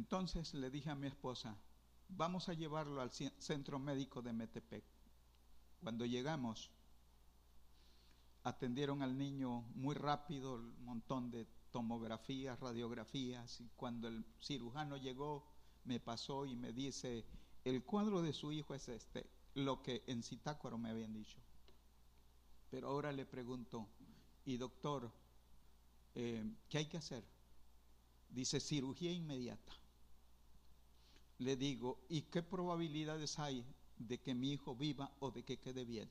[0.00, 1.54] Entonces le dije a mi esposa,
[2.08, 4.82] vamos a llevarlo al centro médico de Metepec.
[5.78, 6.70] Cuando llegamos,
[8.42, 15.46] atendieron al niño muy rápido, un montón de tomografías, radiografías, y cuando el cirujano llegó,
[15.84, 17.26] me pasó y me dice,
[17.62, 21.36] el cuadro de su hijo es este, lo que en Citácuaro me habían dicho.
[22.70, 23.86] Pero ahora le pregunto,
[24.46, 25.12] y doctor,
[26.14, 27.22] eh, ¿qué hay que hacer?
[28.30, 29.79] Dice cirugía inmediata.
[31.40, 33.64] Le digo, ¿y qué probabilidades hay
[33.96, 36.10] de que mi hijo viva o de que quede bien?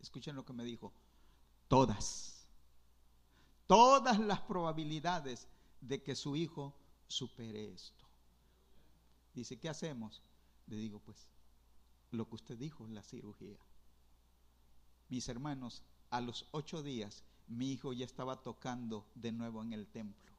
[0.00, 0.92] Escuchen lo que me dijo.
[1.66, 2.46] Todas.
[3.66, 5.48] Todas las probabilidades
[5.80, 6.74] de que su hijo
[7.08, 8.04] supere esto.
[9.32, 10.22] Dice, ¿qué hacemos?
[10.66, 11.26] Le digo, pues,
[12.10, 13.58] lo que usted dijo en la cirugía.
[15.08, 19.86] Mis hermanos, a los ocho días, mi hijo ya estaba tocando de nuevo en el
[19.86, 20.29] templo.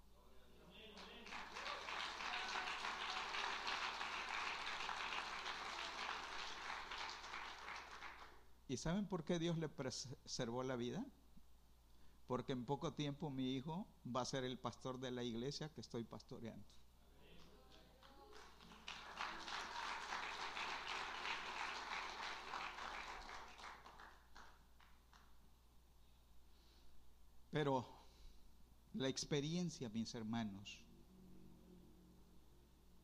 [8.72, 11.06] ¿Y saben por qué Dios le preservó la vida?
[12.26, 15.82] Porque en poco tiempo mi hijo va a ser el pastor de la iglesia que
[15.82, 16.66] estoy pastoreando.
[27.52, 27.86] Pero
[28.94, 30.80] la experiencia, mis hermanos,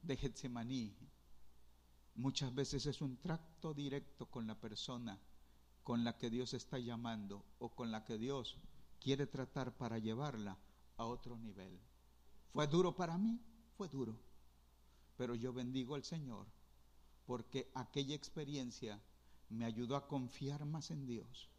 [0.01, 0.95] de Getsemaní
[2.15, 5.19] muchas veces es un tracto directo con la persona
[5.87, 8.57] con la que Dios está llamando o con la que Dios
[8.99, 10.57] quiere tratar para llevarla
[10.97, 11.79] a otro nivel.
[12.51, 13.39] ¿Fue duro para mí?
[13.77, 14.19] Fue duro.
[15.15, 16.45] Pero yo bendigo al Señor
[17.25, 19.01] porque aquella experiencia
[19.47, 21.49] me ayudó a confiar más en Dios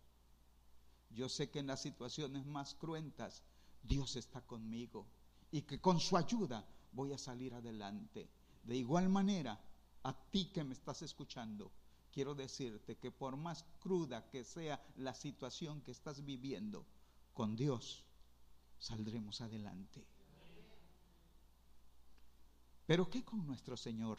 [1.11, 3.43] yo sé que en las situaciones más cruentas
[3.83, 5.07] Dios está conmigo
[5.51, 8.29] y que con su ayuda voy a salir adelante.
[8.63, 9.59] De igual manera,
[10.03, 11.73] a ti que me estás escuchando,
[12.19, 16.85] quiero decirte que por más cruda que sea la situación que estás viviendo,
[17.33, 18.05] con Dios
[18.81, 20.05] saldremos adelante.
[22.87, 24.19] Pero ¿qué con nuestro Señor?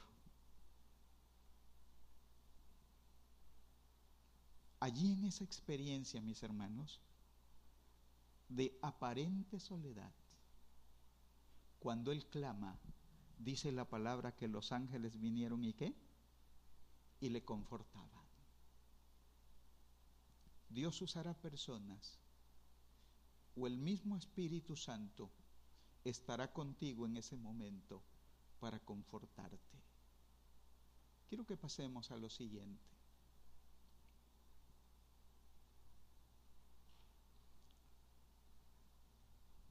[4.79, 7.01] Allí en esa experiencia, mis hermanos,
[8.47, 10.13] de aparente soledad,
[11.79, 12.79] cuando Él clama,
[13.37, 15.93] dice la palabra que los ángeles vinieron y qué?
[17.19, 18.09] Y le confortaban.
[20.69, 22.19] Dios usará personas
[23.55, 25.31] o el mismo Espíritu Santo
[26.03, 28.03] estará contigo en ese momento
[28.59, 29.83] para confortarte.
[31.27, 32.89] Quiero que pasemos a lo siguiente.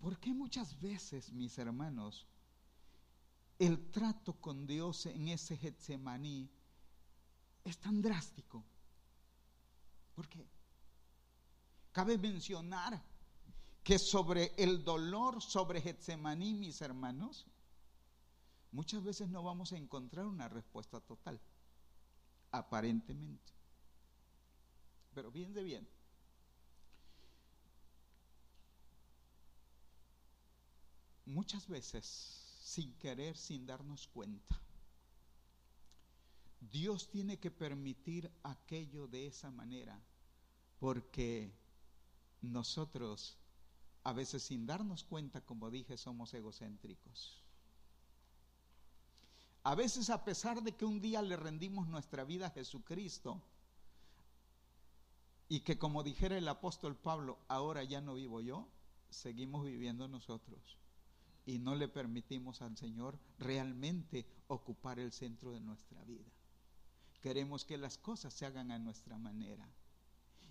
[0.00, 2.26] ¿Por qué muchas veces, mis hermanos,
[3.58, 6.48] el trato con Dios en ese Getsemaní
[7.70, 8.64] es tan drástico?
[10.14, 10.46] ¿Por qué?
[11.92, 13.02] Cabe mencionar
[13.82, 17.46] que sobre el dolor, sobre Getsemaní, mis hermanos,
[18.72, 21.40] muchas veces no vamos a encontrar una respuesta total,
[22.50, 23.52] aparentemente.
[25.14, 25.88] Pero fíjense bien,
[31.24, 32.04] muchas veces,
[32.60, 34.60] sin querer, sin darnos cuenta,
[36.60, 40.00] Dios tiene que permitir aquello de esa manera,
[40.80, 41.52] porque
[42.42, 43.36] nosotros,
[44.04, 47.42] a veces sin darnos cuenta, como dije, somos egocéntricos.
[49.62, 53.42] A veces a pesar de que un día le rendimos nuestra vida a Jesucristo
[55.48, 58.68] y que como dijera el apóstol Pablo, ahora ya no vivo yo,
[59.10, 60.78] seguimos viviendo nosotros
[61.46, 66.30] y no le permitimos al Señor realmente ocupar el centro de nuestra vida.
[67.20, 69.68] Queremos que las cosas se hagan a nuestra manera.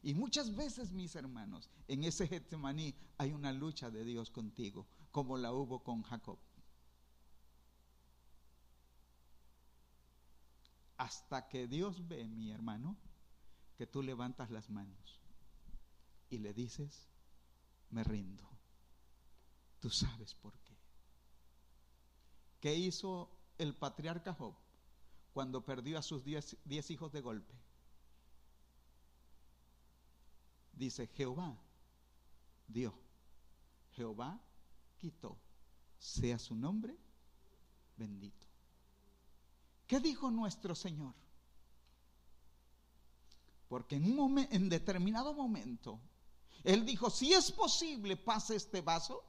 [0.03, 5.37] Y muchas veces, mis hermanos, en ese Getsemaní hay una lucha de Dios contigo, como
[5.37, 6.37] la hubo con Jacob.
[10.97, 12.97] Hasta que Dios ve, mi hermano,
[13.77, 15.21] que tú levantas las manos
[16.29, 17.07] y le dices,
[17.89, 18.49] me rindo.
[19.79, 20.75] Tú sabes por qué.
[22.59, 24.55] ¿Qué hizo el patriarca Job
[25.37, 26.57] cuando perdió a sus diez,
[26.89, 27.53] hijos de golpe?
[30.73, 31.55] Dice, Jehová
[32.67, 32.91] dio,
[33.91, 34.41] Jehová
[34.97, 35.37] quitó,
[35.99, 36.97] sea su nombre
[37.97, 38.47] bendito.
[39.85, 41.13] ¿Qué dijo nuestro Señor?
[43.69, 45.99] Porque en, un momento, en determinado momento,
[46.63, 49.23] Él dijo, si es posible, pase este vaso,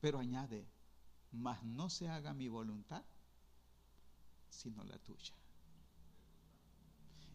[0.00, 0.66] pero añade,
[1.30, 3.04] mas no se haga mi voluntad,
[4.50, 5.32] sino la tuya.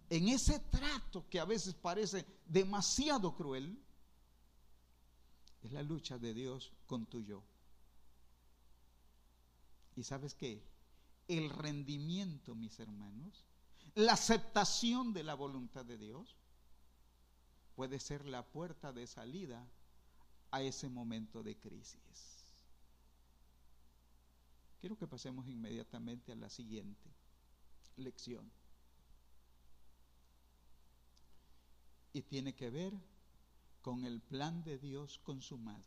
[0.10, 3.82] En ese trato que a veces parece demasiado cruel,
[5.64, 7.44] es la lucha de Dios con tu yo.
[9.96, 10.64] ¿Y sabes qué?
[11.28, 13.46] El rendimiento, mis hermanos,
[13.96, 16.36] la aceptación de la voluntad de Dios
[17.76, 19.68] puede ser la puerta de salida
[20.52, 22.35] a ese momento de crisis.
[24.86, 27.10] Quiero que pasemos inmediatamente a la siguiente
[27.98, 28.52] lección.
[32.14, 32.94] Y tiene que ver
[33.82, 35.84] con el plan de Dios consumado.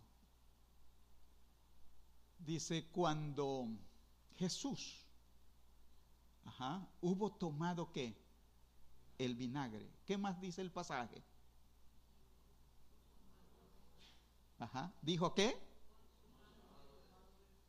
[2.41, 3.69] Dice, cuando
[4.37, 5.07] Jesús.
[7.01, 8.21] Hubo tomado qué?
[9.17, 9.89] El vinagre.
[10.07, 11.23] ¿Qué más dice el pasaje?
[14.59, 14.93] Ajá.
[15.03, 15.57] ¿Dijo qué?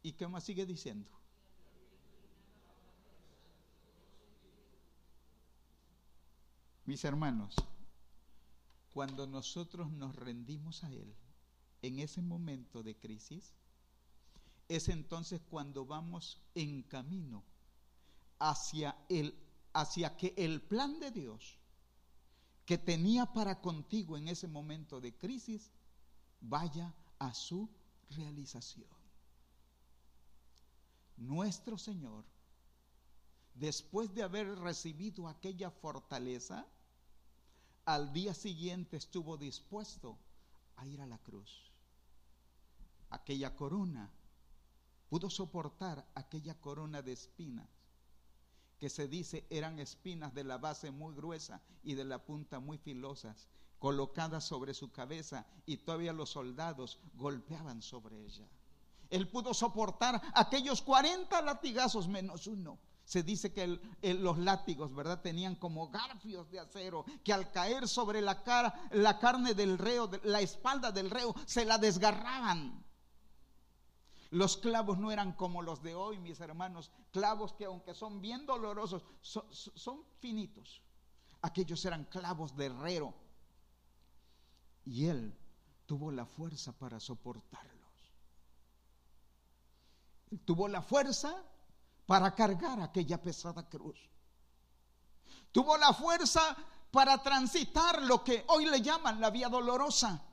[0.01, 1.18] ¿Y qué más sigue diciendo?
[6.89, 7.53] Mis hermanos,
[8.95, 11.13] cuando nosotros nos rendimos a Él
[11.83, 13.53] en ese momento de crisis,
[14.67, 17.43] es entonces cuando vamos en camino
[18.39, 19.35] hacia, el,
[19.71, 21.59] hacia que el plan de Dios
[22.65, 25.69] que tenía para contigo en ese momento de crisis
[26.41, 27.69] vaya a su
[28.09, 28.89] realización.
[31.17, 32.25] Nuestro Señor,
[33.53, 36.65] después de haber recibido aquella fortaleza,
[37.85, 40.17] al día siguiente estuvo dispuesto
[40.75, 41.71] a ir a la cruz.
[43.09, 44.11] Aquella corona,
[45.09, 47.69] pudo soportar aquella corona de espinas
[48.79, 52.77] que se dice eran espinas de la base muy gruesa y de la punta muy
[52.77, 58.47] filosas, colocadas sobre su cabeza y todavía los soldados golpeaban sobre ella.
[59.09, 62.77] Él pudo soportar aquellos 40 latigazos menos uno.
[63.09, 63.65] Se dice que
[64.03, 65.19] los látigos, ¿verdad?
[65.23, 70.11] Tenían como garfios de acero que al caer sobre la cara, la carne del reo,
[70.25, 72.85] la espalda del reo, se la desgarraban.
[74.29, 76.91] Los clavos no eran como los de hoy, mis hermanos.
[77.11, 80.83] Clavos que aunque son bien dolorosos, son, finitos.
[81.41, 83.15] Aquellos eran clavos de herrero.
[84.85, 85.35] Y él
[85.87, 87.73] tuvo la fuerza para soportarlos.
[90.45, 91.43] tuvo la fuerza
[92.09, 93.99] para cargar aquella pesada cruz.
[95.51, 96.57] Tuvo la fuerza
[96.89, 100.25] para transitar lo que hoy le llaman la vía dolorosa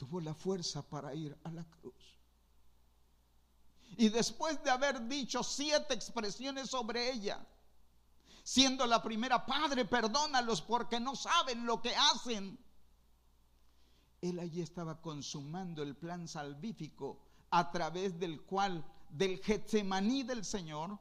[0.00, 2.18] tuvo la fuerza para ir a la cruz.
[3.98, 7.46] Y después de haber dicho siete expresiones sobre ella,
[8.42, 12.58] siendo la primera, Padre, perdónalos porque no saben lo que hacen.
[14.22, 20.98] Él allí estaba consumando el plan salvífico a través del cual, del Getsemaní del Señor,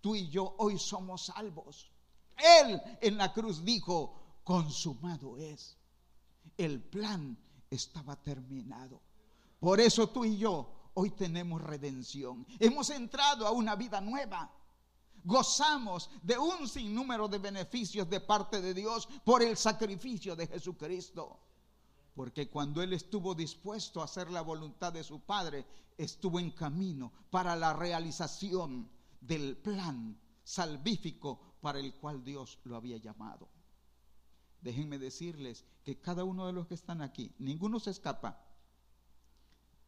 [0.00, 1.90] tú y yo hoy somos salvos.
[2.36, 5.76] Él en la cruz dijo, consumado es.
[6.56, 7.36] El plan
[7.70, 9.00] estaba terminado.
[9.58, 12.46] Por eso tú y yo hoy tenemos redención.
[12.58, 14.50] Hemos entrado a una vida nueva.
[15.22, 21.38] Gozamos de un sinnúmero de beneficios de parte de Dios por el sacrificio de Jesucristo.
[22.14, 25.64] Porque cuando Él estuvo dispuesto a hacer la voluntad de su Padre,
[25.96, 28.88] estuvo en camino para la realización
[29.20, 33.48] del plan salvífico para el cual Dios lo había llamado.
[34.60, 38.38] Déjenme decirles que cada uno de los que están aquí, ninguno se escapa.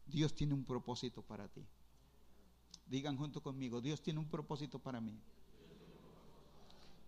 [0.06, 1.66] Dios tiene un propósito para ti.
[2.86, 5.18] Digan junto conmigo, Dios tiene un propósito para mí.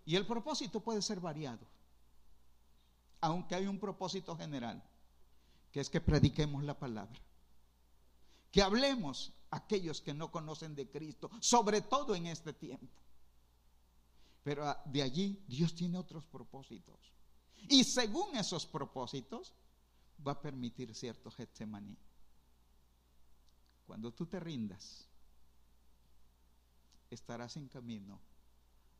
[0.05, 1.65] Y el propósito puede ser variado,
[3.21, 4.83] aunque hay un propósito general,
[5.75, 7.19] que es que prediquemos la palabra,
[8.49, 12.95] que hablemos a aquellos que no conocen de Cristo, sobre todo en este tiempo.
[14.41, 17.11] Pero ah, de allí Dios tiene otros propósitos.
[17.67, 19.53] Y según esos propósitos,
[20.25, 21.97] va a permitir cierto Getsemaní.
[23.85, 25.09] Cuando tú te rindas,
[27.09, 28.21] estarás en camino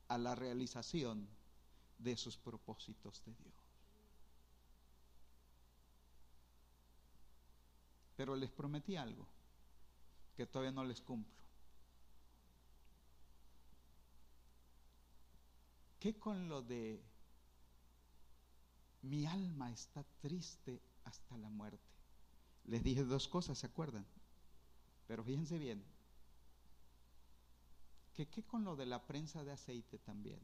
[0.09, 1.25] a la realización
[1.99, 3.64] de sus propósitos de Dios.
[8.15, 9.27] Pero les prometí algo
[10.35, 11.33] que todavía no les cumplo.
[15.99, 17.01] ¿Qué con lo de
[19.01, 21.83] mi alma está triste hasta la muerte?
[22.65, 24.05] Les dije dos cosas, ¿se acuerdan?
[25.07, 25.83] Pero fíjense bien,
[28.15, 30.39] que qué con lo de la prensa de aceite también.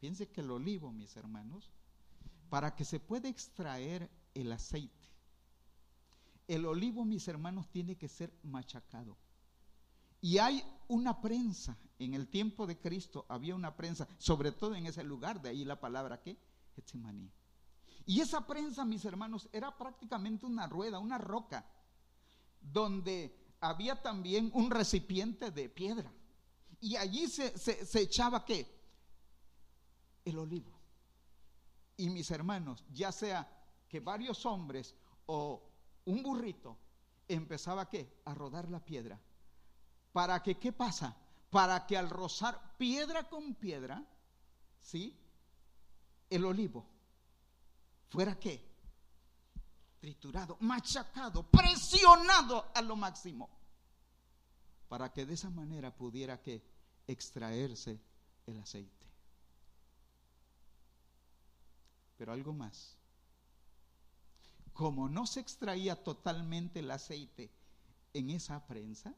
[0.00, 1.70] Piense que el olivo, mis hermanos,
[2.50, 5.11] para que se pueda extraer el aceite,
[6.48, 9.16] el olivo, mis hermanos, tiene que ser machacado.
[10.20, 14.86] Y hay una prensa, en el tiempo de Cristo había una prensa, sobre todo en
[14.86, 16.38] ese lugar, de ahí la palabra que,
[16.74, 17.30] Getsemaní.
[18.06, 21.66] Y esa prensa, mis hermanos, era prácticamente una rueda, una roca,
[22.60, 26.12] donde había también un recipiente de piedra.
[26.80, 28.66] Y allí se, se echaba qué?
[30.24, 30.72] El olivo.
[31.96, 33.48] Y mis hermanos, ya sea
[33.88, 34.94] que varios hombres
[35.26, 35.71] o
[36.06, 36.78] un burrito,
[37.28, 38.20] empezaba qué?
[38.24, 39.20] A rodar la piedra.
[40.12, 41.16] Para que, ¿qué pasa?
[41.50, 44.04] Para que al rozar piedra con piedra,
[44.80, 45.18] ¿sí?
[46.28, 46.92] El olivo
[48.12, 48.70] fuera qué?
[49.98, 53.48] Triturado, machacado, presionado a lo máximo.
[54.88, 56.62] Para que de esa manera pudiera que
[57.06, 57.98] extraerse
[58.46, 59.06] el aceite.
[62.18, 62.98] Pero algo más.
[64.72, 67.50] Como no se extraía totalmente el aceite
[68.12, 69.14] en esa prensa,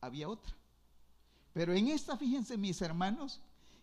[0.00, 0.54] había otra.
[1.52, 3.40] Pero en esta, fíjense mis hermanos,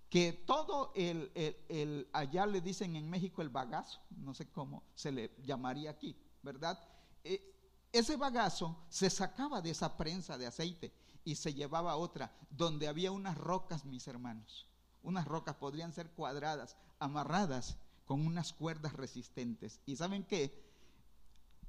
[0.09, 5.31] que todo el, allá le dicen en México el bagazo, no sé cómo se le
[5.43, 6.79] llamaría aquí, ¿verdad?
[7.23, 7.53] Eh,
[7.91, 10.93] ese bagazo se sacaba de esa prensa de aceite
[11.23, 14.67] y se llevaba a otra, donde había unas rocas, mis hermanos.
[15.01, 19.79] Unas rocas podrían ser cuadradas, amarradas con unas cuerdas resistentes.
[19.85, 20.72] ¿Y saben qué?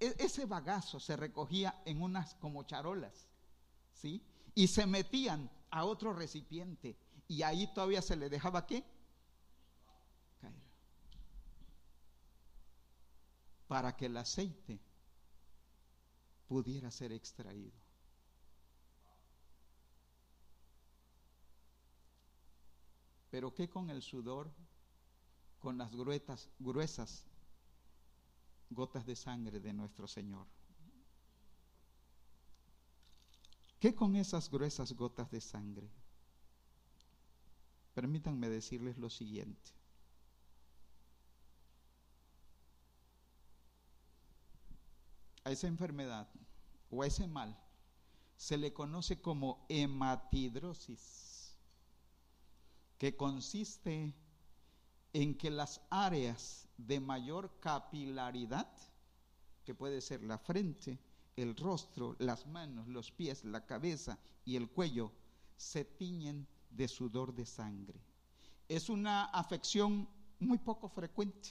[0.04, 3.26] E, ese bagazo se recogía en unas como charolas,
[3.94, 4.22] ¿sí?
[4.54, 6.96] Y se metían a otro recipiente
[7.26, 8.84] y ahí todavía se le dejaba qué?
[10.42, 10.52] Caer.
[13.66, 14.78] Para que el aceite
[16.46, 17.72] pudiera ser extraído.
[23.30, 24.52] Pero ¿qué con el sudor?
[25.60, 27.26] Con las gruetas, gruesas
[28.74, 30.46] gotas de sangre de nuestro Señor.
[33.80, 35.90] ¿Qué con esas gruesas gotas de sangre?
[37.94, 39.72] Permítanme decirles lo siguiente.
[45.44, 46.28] A esa enfermedad
[46.90, 47.56] o a ese mal
[48.36, 51.56] se le conoce como hematidrosis,
[52.98, 54.14] que consiste
[55.14, 58.68] en que las áreas de mayor capilaridad,
[59.64, 60.98] que puede ser la frente,
[61.36, 65.12] el rostro, las manos, los pies, la cabeza y el cuello,
[65.56, 68.00] se tiñen de sudor de sangre.
[68.68, 70.08] Es una afección
[70.40, 71.50] muy poco frecuente,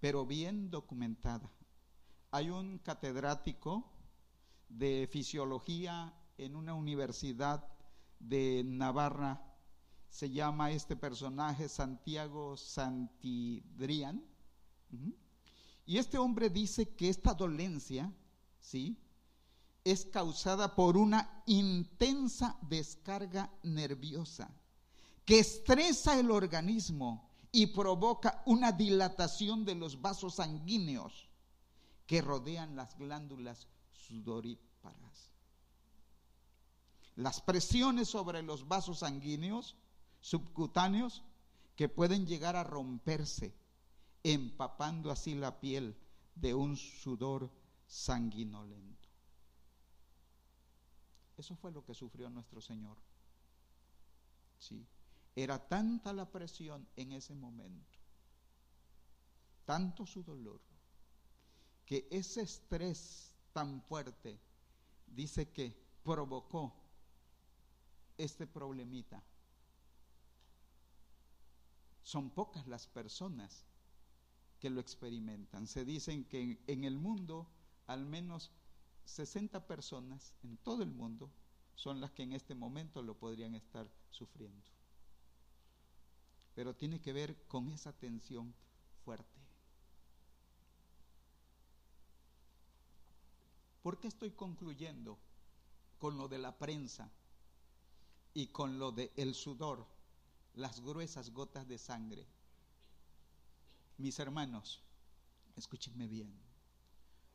[0.00, 1.50] pero bien documentada.
[2.30, 3.92] Hay un catedrático
[4.70, 7.68] de fisiología en una universidad
[8.18, 9.53] de Navarra,
[10.14, 14.24] se llama este personaje Santiago Santidrián,
[15.84, 18.12] y este hombre dice que esta dolencia,
[18.60, 18.96] ¿sí?
[19.82, 24.48] es causada por una intensa descarga nerviosa
[25.24, 31.28] que estresa el organismo y provoca una dilatación de los vasos sanguíneos
[32.06, 35.32] que rodean las glándulas sudoríparas.
[37.16, 39.76] Las presiones sobre los vasos sanguíneos
[40.24, 41.22] subcutáneos
[41.76, 43.54] que pueden llegar a romperse,
[44.22, 45.94] empapando así la piel
[46.34, 47.50] de un sudor
[47.86, 49.06] sanguinolento.
[51.36, 52.96] Eso fue lo que sufrió nuestro Señor.
[54.58, 54.86] Sí.
[55.36, 57.98] Era tanta la presión en ese momento,
[59.66, 60.62] tanto su dolor,
[61.84, 64.40] que ese estrés tan fuerte
[65.06, 66.72] dice que provocó
[68.16, 69.22] este problemita.
[72.04, 73.64] Son pocas las personas
[74.60, 75.66] que lo experimentan.
[75.66, 77.48] Se dicen que en el mundo
[77.86, 78.52] al menos
[79.04, 81.30] 60 personas en todo el mundo
[81.74, 84.70] son las que en este momento lo podrían estar sufriendo.
[86.54, 88.54] Pero tiene que ver con esa tensión
[89.04, 89.40] fuerte.
[93.82, 95.18] ¿Por qué estoy concluyendo
[95.98, 97.10] con lo de la prensa
[98.32, 99.86] y con lo del el sudor,
[100.54, 102.26] las gruesas gotas de sangre
[103.96, 104.82] Mis hermanos,
[105.56, 106.32] escúchenme bien.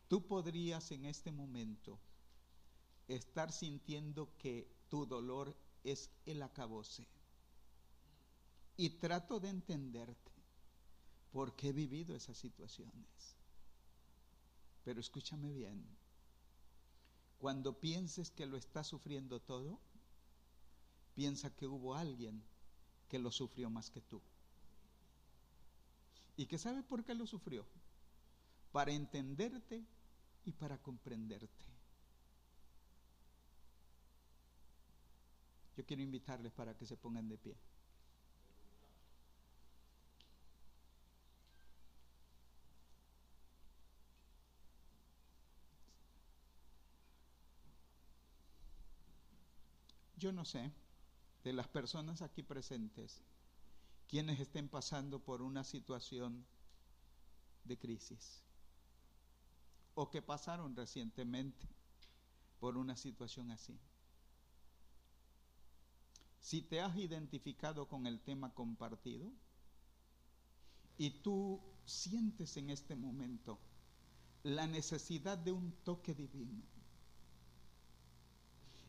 [0.08, 2.00] Tú podrías en este momento
[3.08, 7.08] estar sintiendo que tu dolor es el acabose.
[8.76, 10.32] Y trato de entenderte
[11.32, 13.36] porque he vivido esas situaciones.
[14.84, 15.86] Pero escúchame bien.
[17.38, 19.80] Cuando pienses que lo estás sufriendo todo,
[21.16, 22.44] piensa que hubo alguien
[23.10, 24.22] que lo sufrió más que tú.
[26.38, 27.66] ¿Y que sabe por qué lo sufrió?
[28.72, 29.84] Para entenderte
[30.46, 31.66] y para comprenderte.
[35.76, 37.58] Yo quiero invitarles para que se pongan de pie.
[50.18, 50.72] Yo no sé
[51.44, 53.22] de las personas aquí presentes
[54.08, 56.46] quienes estén pasando por una situación
[57.64, 58.44] de crisis
[59.94, 61.68] o que pasaron recientemente
[62.60, 63.80] por una situación así.
[66.42, 69.32] Si te has identificado con el tema compartido
[70.98, 73.60] y tú sientes en este momento
[74.44, 76.64] la necesidad de un toque divino,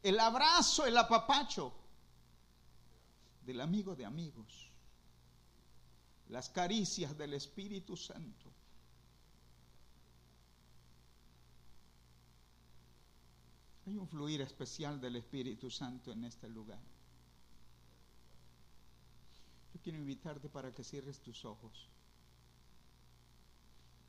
[0.03, 1.75] el abrazo, el apapacho
[3.51, 4.71] del amigo de amigos,
[6.29, 8.49] las caricias del Espíritu Santo.
[13.87, 16.79] Hay un fluir especial del Espíritu Santo en este lugar.
[19.75, 21.89] Yo quiero invitarte para que cierres tus ojos.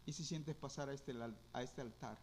[0.05, 1.15] Y si sientes pasar a este,
[1.53, 2.19] a este altar,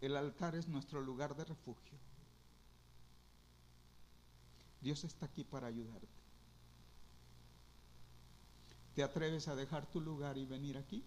[0.00, 1.98] el altar es nuestro lugar de refugio.
[4.80, 6.08] Dios está aquí para ayudarte.
[8.94, 11.04] ¿Te atreves a dejar tu lugar y venir aquí?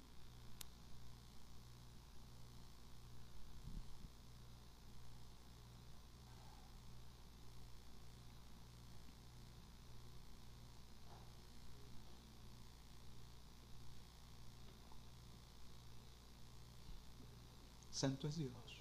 [17.99, 18.78] Santo es Dios.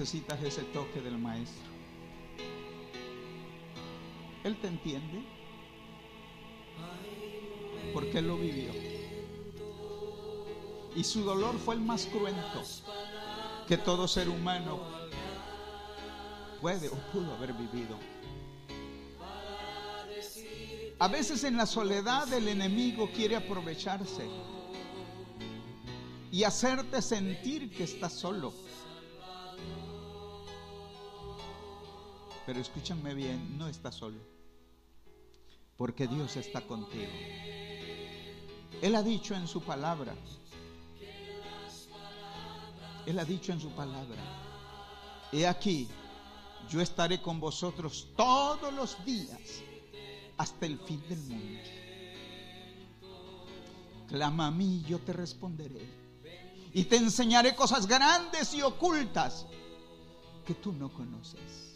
[0.00, 1.68] Necesitas ese toque del Maestro.
[4.44, 5.22] Él te entiende
[7.92, 8.70] porque Él lo vivió.
[10.96, 12.62] Y su dolor fue el más cruento
[13.68, 14.80] que todo ser humano
[16.62, 17.98] puede o pudo haber vivido.
[20.98, 24.26] A veces en la soledad el enemigo quiere aprovecharse
[26.32, 28.69] y hacerte sentir que estás solo.
[32.46, 34.18] Pero escúchanme bien, no estás solo,
[35.76, 37.12] porque Dios está contigo.
[38.82, 40.14] Él ha dicho en su palabra,
[43.06, 44.22] Él ha dicho en su palabra,
[45.32, 45.88] he aquí,
[46.68, 49.62] yo estaré con vosotros todos los días
[50.36, 51.60] hasta el fin del mundo.
[54.08, 55.88] Clama a mí, yo te responderé.
[56.72, 59.46] Y te enseñaré cosas grandes y ocultas
[60.46, 61.69] que tú no conoces.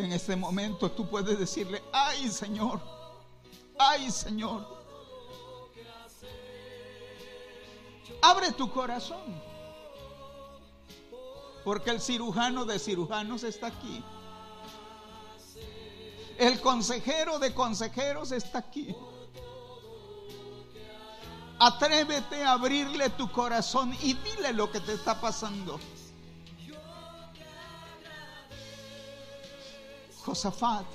[0.00, 2.80] En este momento tú puedes decirle, ay Señor,
[3.78, 4.66] ay Señor.
[8.22, 9.42] Abre tu corazón.
[11.64, 14.02] Porque el cirujano de cirujanos está aquí.
[16.38, 18.96] El consejero de consejeros está aquí.
[21.58, 25.78] Atrévete a abrirle tu corazón y dile lo que te está pasando.
[30.24, 30.86] Josafat,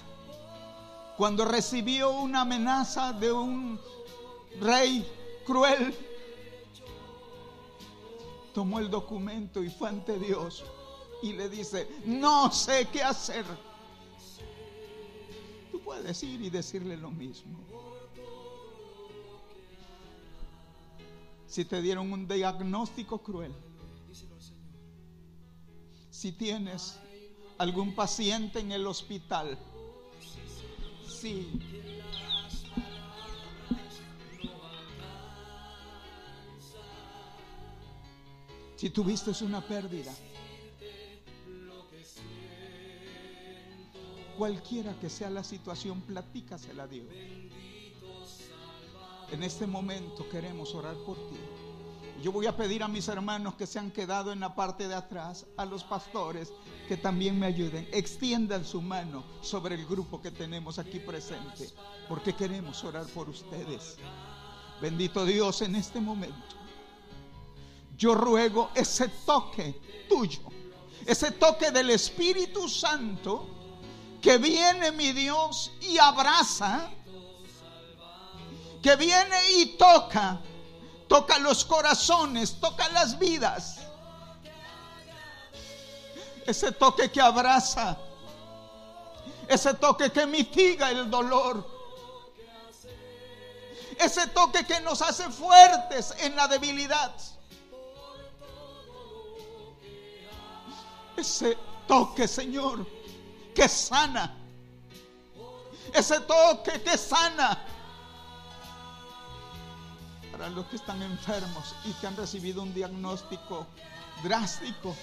[1.18, 3.80] cuando recibió una amenaza de un
[4.60, 5.06] rey
[5.46, 5.96] cruel,
[8.54, 10.64] tomó el documento y fue ante Dios
[11.22, 13.46] y le dice, no sé qué hacer.
[15.72, 17.60] Tú puedes ir y decirle lo mismo.
[21.48, 23.54] Si te dieron un diagnóstico cruel,
[26.10, 27.00] si tienes
[27.58, 29.58] algún paciente en el hospital,
[31.08, 31.60] sí
[38.76, 40.14] Si tuviste una pérdida,
[44.38, 47.08] cualquiera que sea la situación, platícasela a Dios.
[49.32, 51.55] En este momento queremos orar por ti.
[52.26, 54.96] Yo voy a pedir a mis hermanos que se han quedado en la parte de
[54.96, 56.52] atrás, a los pastores,
[56.88, 57.88] que también me ayuden.
[57.92, 61.70] Extiendan su mano sobre el grupo que tenemos aquí presente,
[62.10, 63.98] porque queremos orar por ustedes.
[64.82, 66.56] Bendito Dios en este momento.
[67.96, 70.42] Yo ruego ese toque tuyo,
[71.06, 73.78] ese toque del Espíritu Santo
[74.20, 76.90] que viene mi Dios y abraza,
[78.82, 80.42] que viene y toca
[81.08, 83.80] toca los corazones, toca las vidas.
[86.46, 87.98] Ese toque que abraza,
[89.48, 91.68] ese toque que mitiga el dolor,
[93.98, 97.14] ese toque que nos hace fuertes en la debilidad.
[101.18, 102.86] Ese toque, Señor,
[103.56, 104.36] que sana.
[105.94, 107.75] Ese toque que sana
[110.38, 113.66] para los que están enfermos y que han recibido un diagnóstico
[114.22, 114.94] drástico,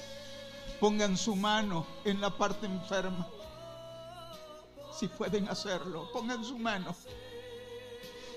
[0.78, 3.26] pongan su mano en la parte enferma.
[4.92, 6.94] Si pueden hacerlo, pongan su mano.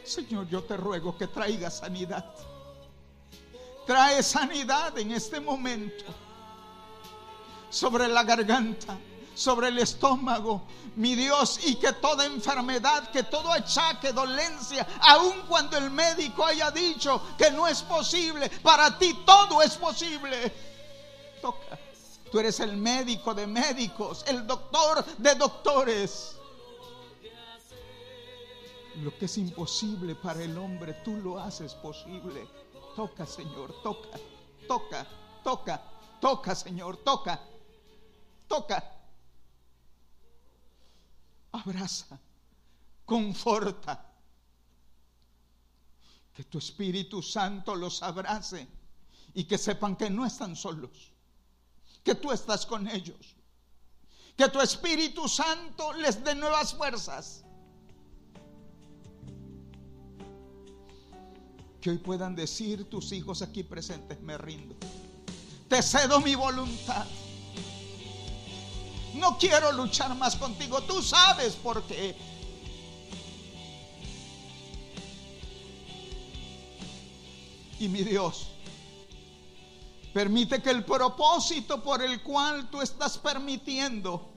[0.06, 2.34] Señor, yo te ruego que traiga sanidad.
[3.86, 6.06] Trae sanidad en este momento
[7.70, 8.98] sobre la garganta,
[9.36, 10.64] sobre el estómago,
[10.96, 16.72] mi Dios, y que toda enfermedad, que todo achaque, dolencia, aun cuando el médico haya
[16.72, 20.52] dicho que no es posible, para ti todo es posible.
[21.42, 21.78] Toca.
[22.32, 26.38] Tú eres el médico de médicos, el doctor de doctores.
[28.96, 32.48] Lo que es imposible para el hombre, tú lo haces posible.
[32.96, 34.18] Toca, Señor, toca,
[34.68, 35.06] toca,
[35.44, 35.82] toca,
[36.22, 37.42] toca, Señor, toca,
[38.48, 38.95] toca
[41.56, 42.20] abraza,
[43.06, 44.12] conforta.
[46.34, 48.68] Que tu Espíritu Santo los abrace
[49.34, 51.12] y que sepan que no están solos,
[52.04, 53.36] que tú estás con ellos.
[54.36, 57.46] Que tu Espíritu Santo les dé nuevas fuerzas.
[61.80, 64.76] Que hoy puedan decir tus hijos aquí presentes, me rindo.
[65.70, 67.06] Te cedo mi voluntad.
[69.16, 70.82] No quiero luchar más contigo.
[70.82, 72.16] Tú sabes por qué.
[77.80, 78.48] Y mi Dios,
[80.14, 84.32] permite que el propósito por el cual tú estás permitiendo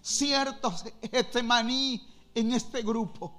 [0.00, 0.84] ciertos
[1.42, 3.32] maní en este grupo,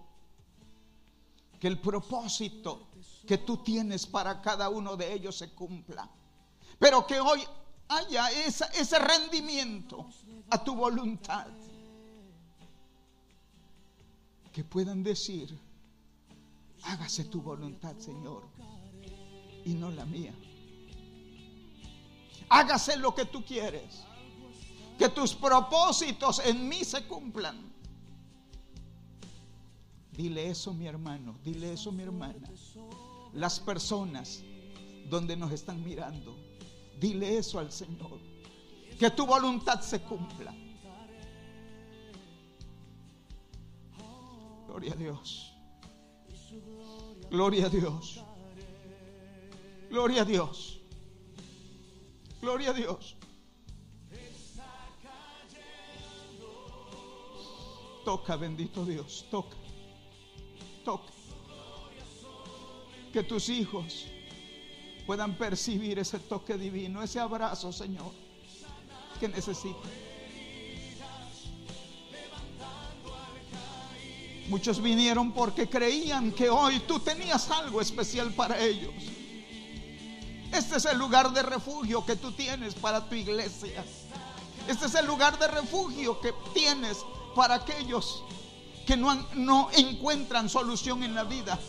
[1.60, 2.89] que el propósito
[3.26, 6.10] que tú tienes para cada uno de ellos se cumpla.
[6.78, 7.43] Pero que hoy
[7.88, 10.08] haya ese rendimiento
[10.50, 11.48] a tu voluntad.
[14.52, 15.58] Que puedan decir,
[16.84, 18.44] hágase tu voluntad, Señor,
[19.66, 20.34] y no la mía.
[22.50, 24.04] Hágase lo que tú quieres.
[24.98, 27.74] Que tus propósitos en mí se cumplan.
[30.14, 31.38] Dile eso, mi hermano.
[31.44, 32.50] Dile eso, mi hermana.
[33.34, 34.42] Las personas
[35.10, 36.38] donde nos están mirando.
[37.00, 38.20] Dile eso al Señor
[38.98, 40.54] que tu voluntad se cumpla.
[44.68, 45.54] Gloria a Dios.
[47.30, 48.24] Gloria a Dios.
[49.89, 50.80] Gloria a Dios.
[52.41, 53.16] Gloria a Dios.
[58.04, 59.58] Toca, bendito Dios, toca.
[60.84, 61.12] Toca.
[63.12, 64.06] Que tus hijos
[65.06, 68.26] puedan percibir ese toque divino, ese abrazo, Señor
[69.20, 69.80] que necesita.
[74.47, 78.93] Muchos vinieron porque creían que hoy tú tenías algo especial para ellos.
[80.51, 83.84] Este es el lugar de refugio que tú tienes para tu iglesia.
[84.68, 86.97] Este es el lugar de refugio que tienes
[87.36, 88.24] para aquellos
[88.86, 91.60] que no, no encuentran solución en la vida.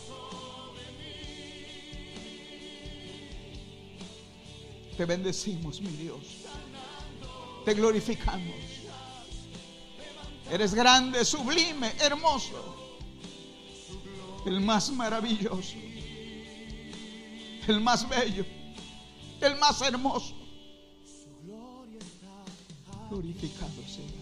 [4.97, 6.47] Te bendecimos, mi Dios
[7.67, 8.55] te glorificamos.
[10.49, 12.75] Eres grande, sublime, hermoso.
[14.45, 15.75] El más maravilloso.
[17.67, 18.45] El más bello.
[19.41, 20.33] El más hermoso.
[23.09, 24.13] Glorificado seas.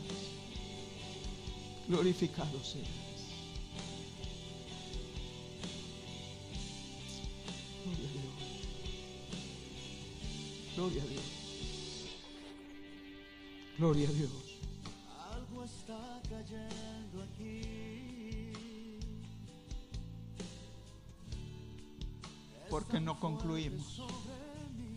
[1.88, 3.15] Glorificado seas.
[10.76, 11.24] Gloria a Dios.
[13.78, 14.32] Gloria a Dios.
[15.32, 17.62] Algo está cayendo aquí.
[22.70, 24.02] Porque no concluimos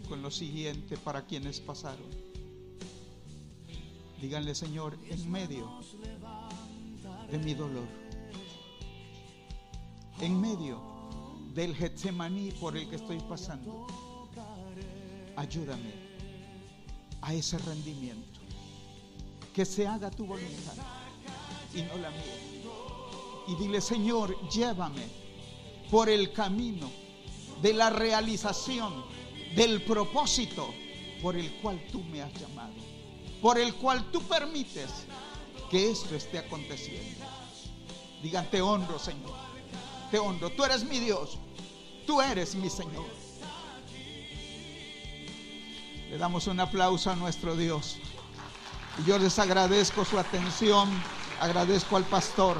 [0.08, 2.06] con lo siguiente para quienes pasaron.
[4.20, 5.80] Díganle, Señor, en medio
[7.30, 7.86] de mi dolor,
[10.20, 10.80] en medio
[11.54, 13.86] del Getsemaní por el que estoy pasando,
[15.38, 15.92] ayúdame
[17.22, 18.40] a ese rendimiento.
[19.54, 20.74] Que se haga tu voluntad
[21.74, 22.38] y no la mía.
[23.46, 25.06] Y dile, Señor, llévame
[25.90, 26.90] por el camino
[27.62, 29.04] de la realización
[29.56, 30.68] del propósito
[31.22, 32.74] por el cual tú me has llamado,
[33.40, 34.90] por el cual tú permites
[35.70, 37.24] que esto esté aconteciendo.
[38.22, 39.34] Digan, te honro, Señor,
[40.10, 41.38] te honro, tú eres mi Dios,
[42.06, 43.27] tú eres mi Señor.
[46.10, 47.98] Le damos un aplauso a nuestro Dios.
[48.98, 50.88] Y yo les agradezco su atención,
[51.40, 52.56] agradezco al pastor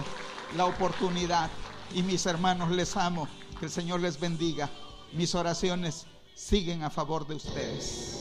[0.56, 1.50] la oportunidad
[1.94, 3.26] y mis hermanos les amo.
[3.58, 4.70] Que el Señor les bendiga.
[5.12, 8.18] Mis oraciones siguen a favor de ustedes.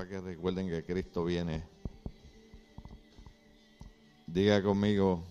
[0.00, 1.62] Para que recuerden que Cristo viene.
[4.26, 5.22] Diga conmigo.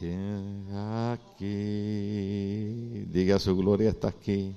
[0.00, 0.16] "He
[1.12, 1.44] Aquí.
[3.12, 4.56] Diga su gloria está aquí.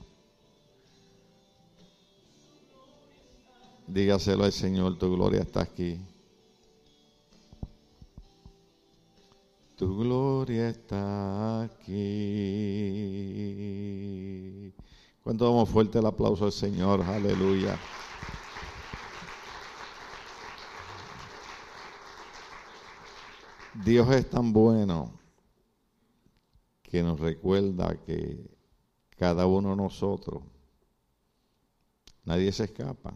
[3.87, 5.99] Dígaselo al Señor, tu gloria está aquí.
[9.75, 13.28] Tu gloria está aquí.
[15.23, 17.01] ¿Cuánto damos fuerte el aplauso al Señor?
[17.01, 17.77] Aleluya.
[23.83, 25.13] Dios es tan bueno
[26.81, 28.49] que nos recuerda que
[29.15, 30.43] cada uno de nosotros,
[32.23, 33.13] nadie se escapa.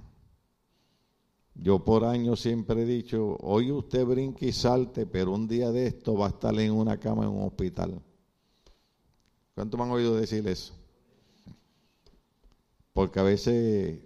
[1.55, 5.87] Yo por años siempre he dicho, hoy usted brinque y salte, pero un día de
[5.87, 8.01] esto va a estar en una cama en un hospital.
[9.55, 10.73] ¿Cuántos me han oído decir eso?
[12.93, 13.99] Porque a veces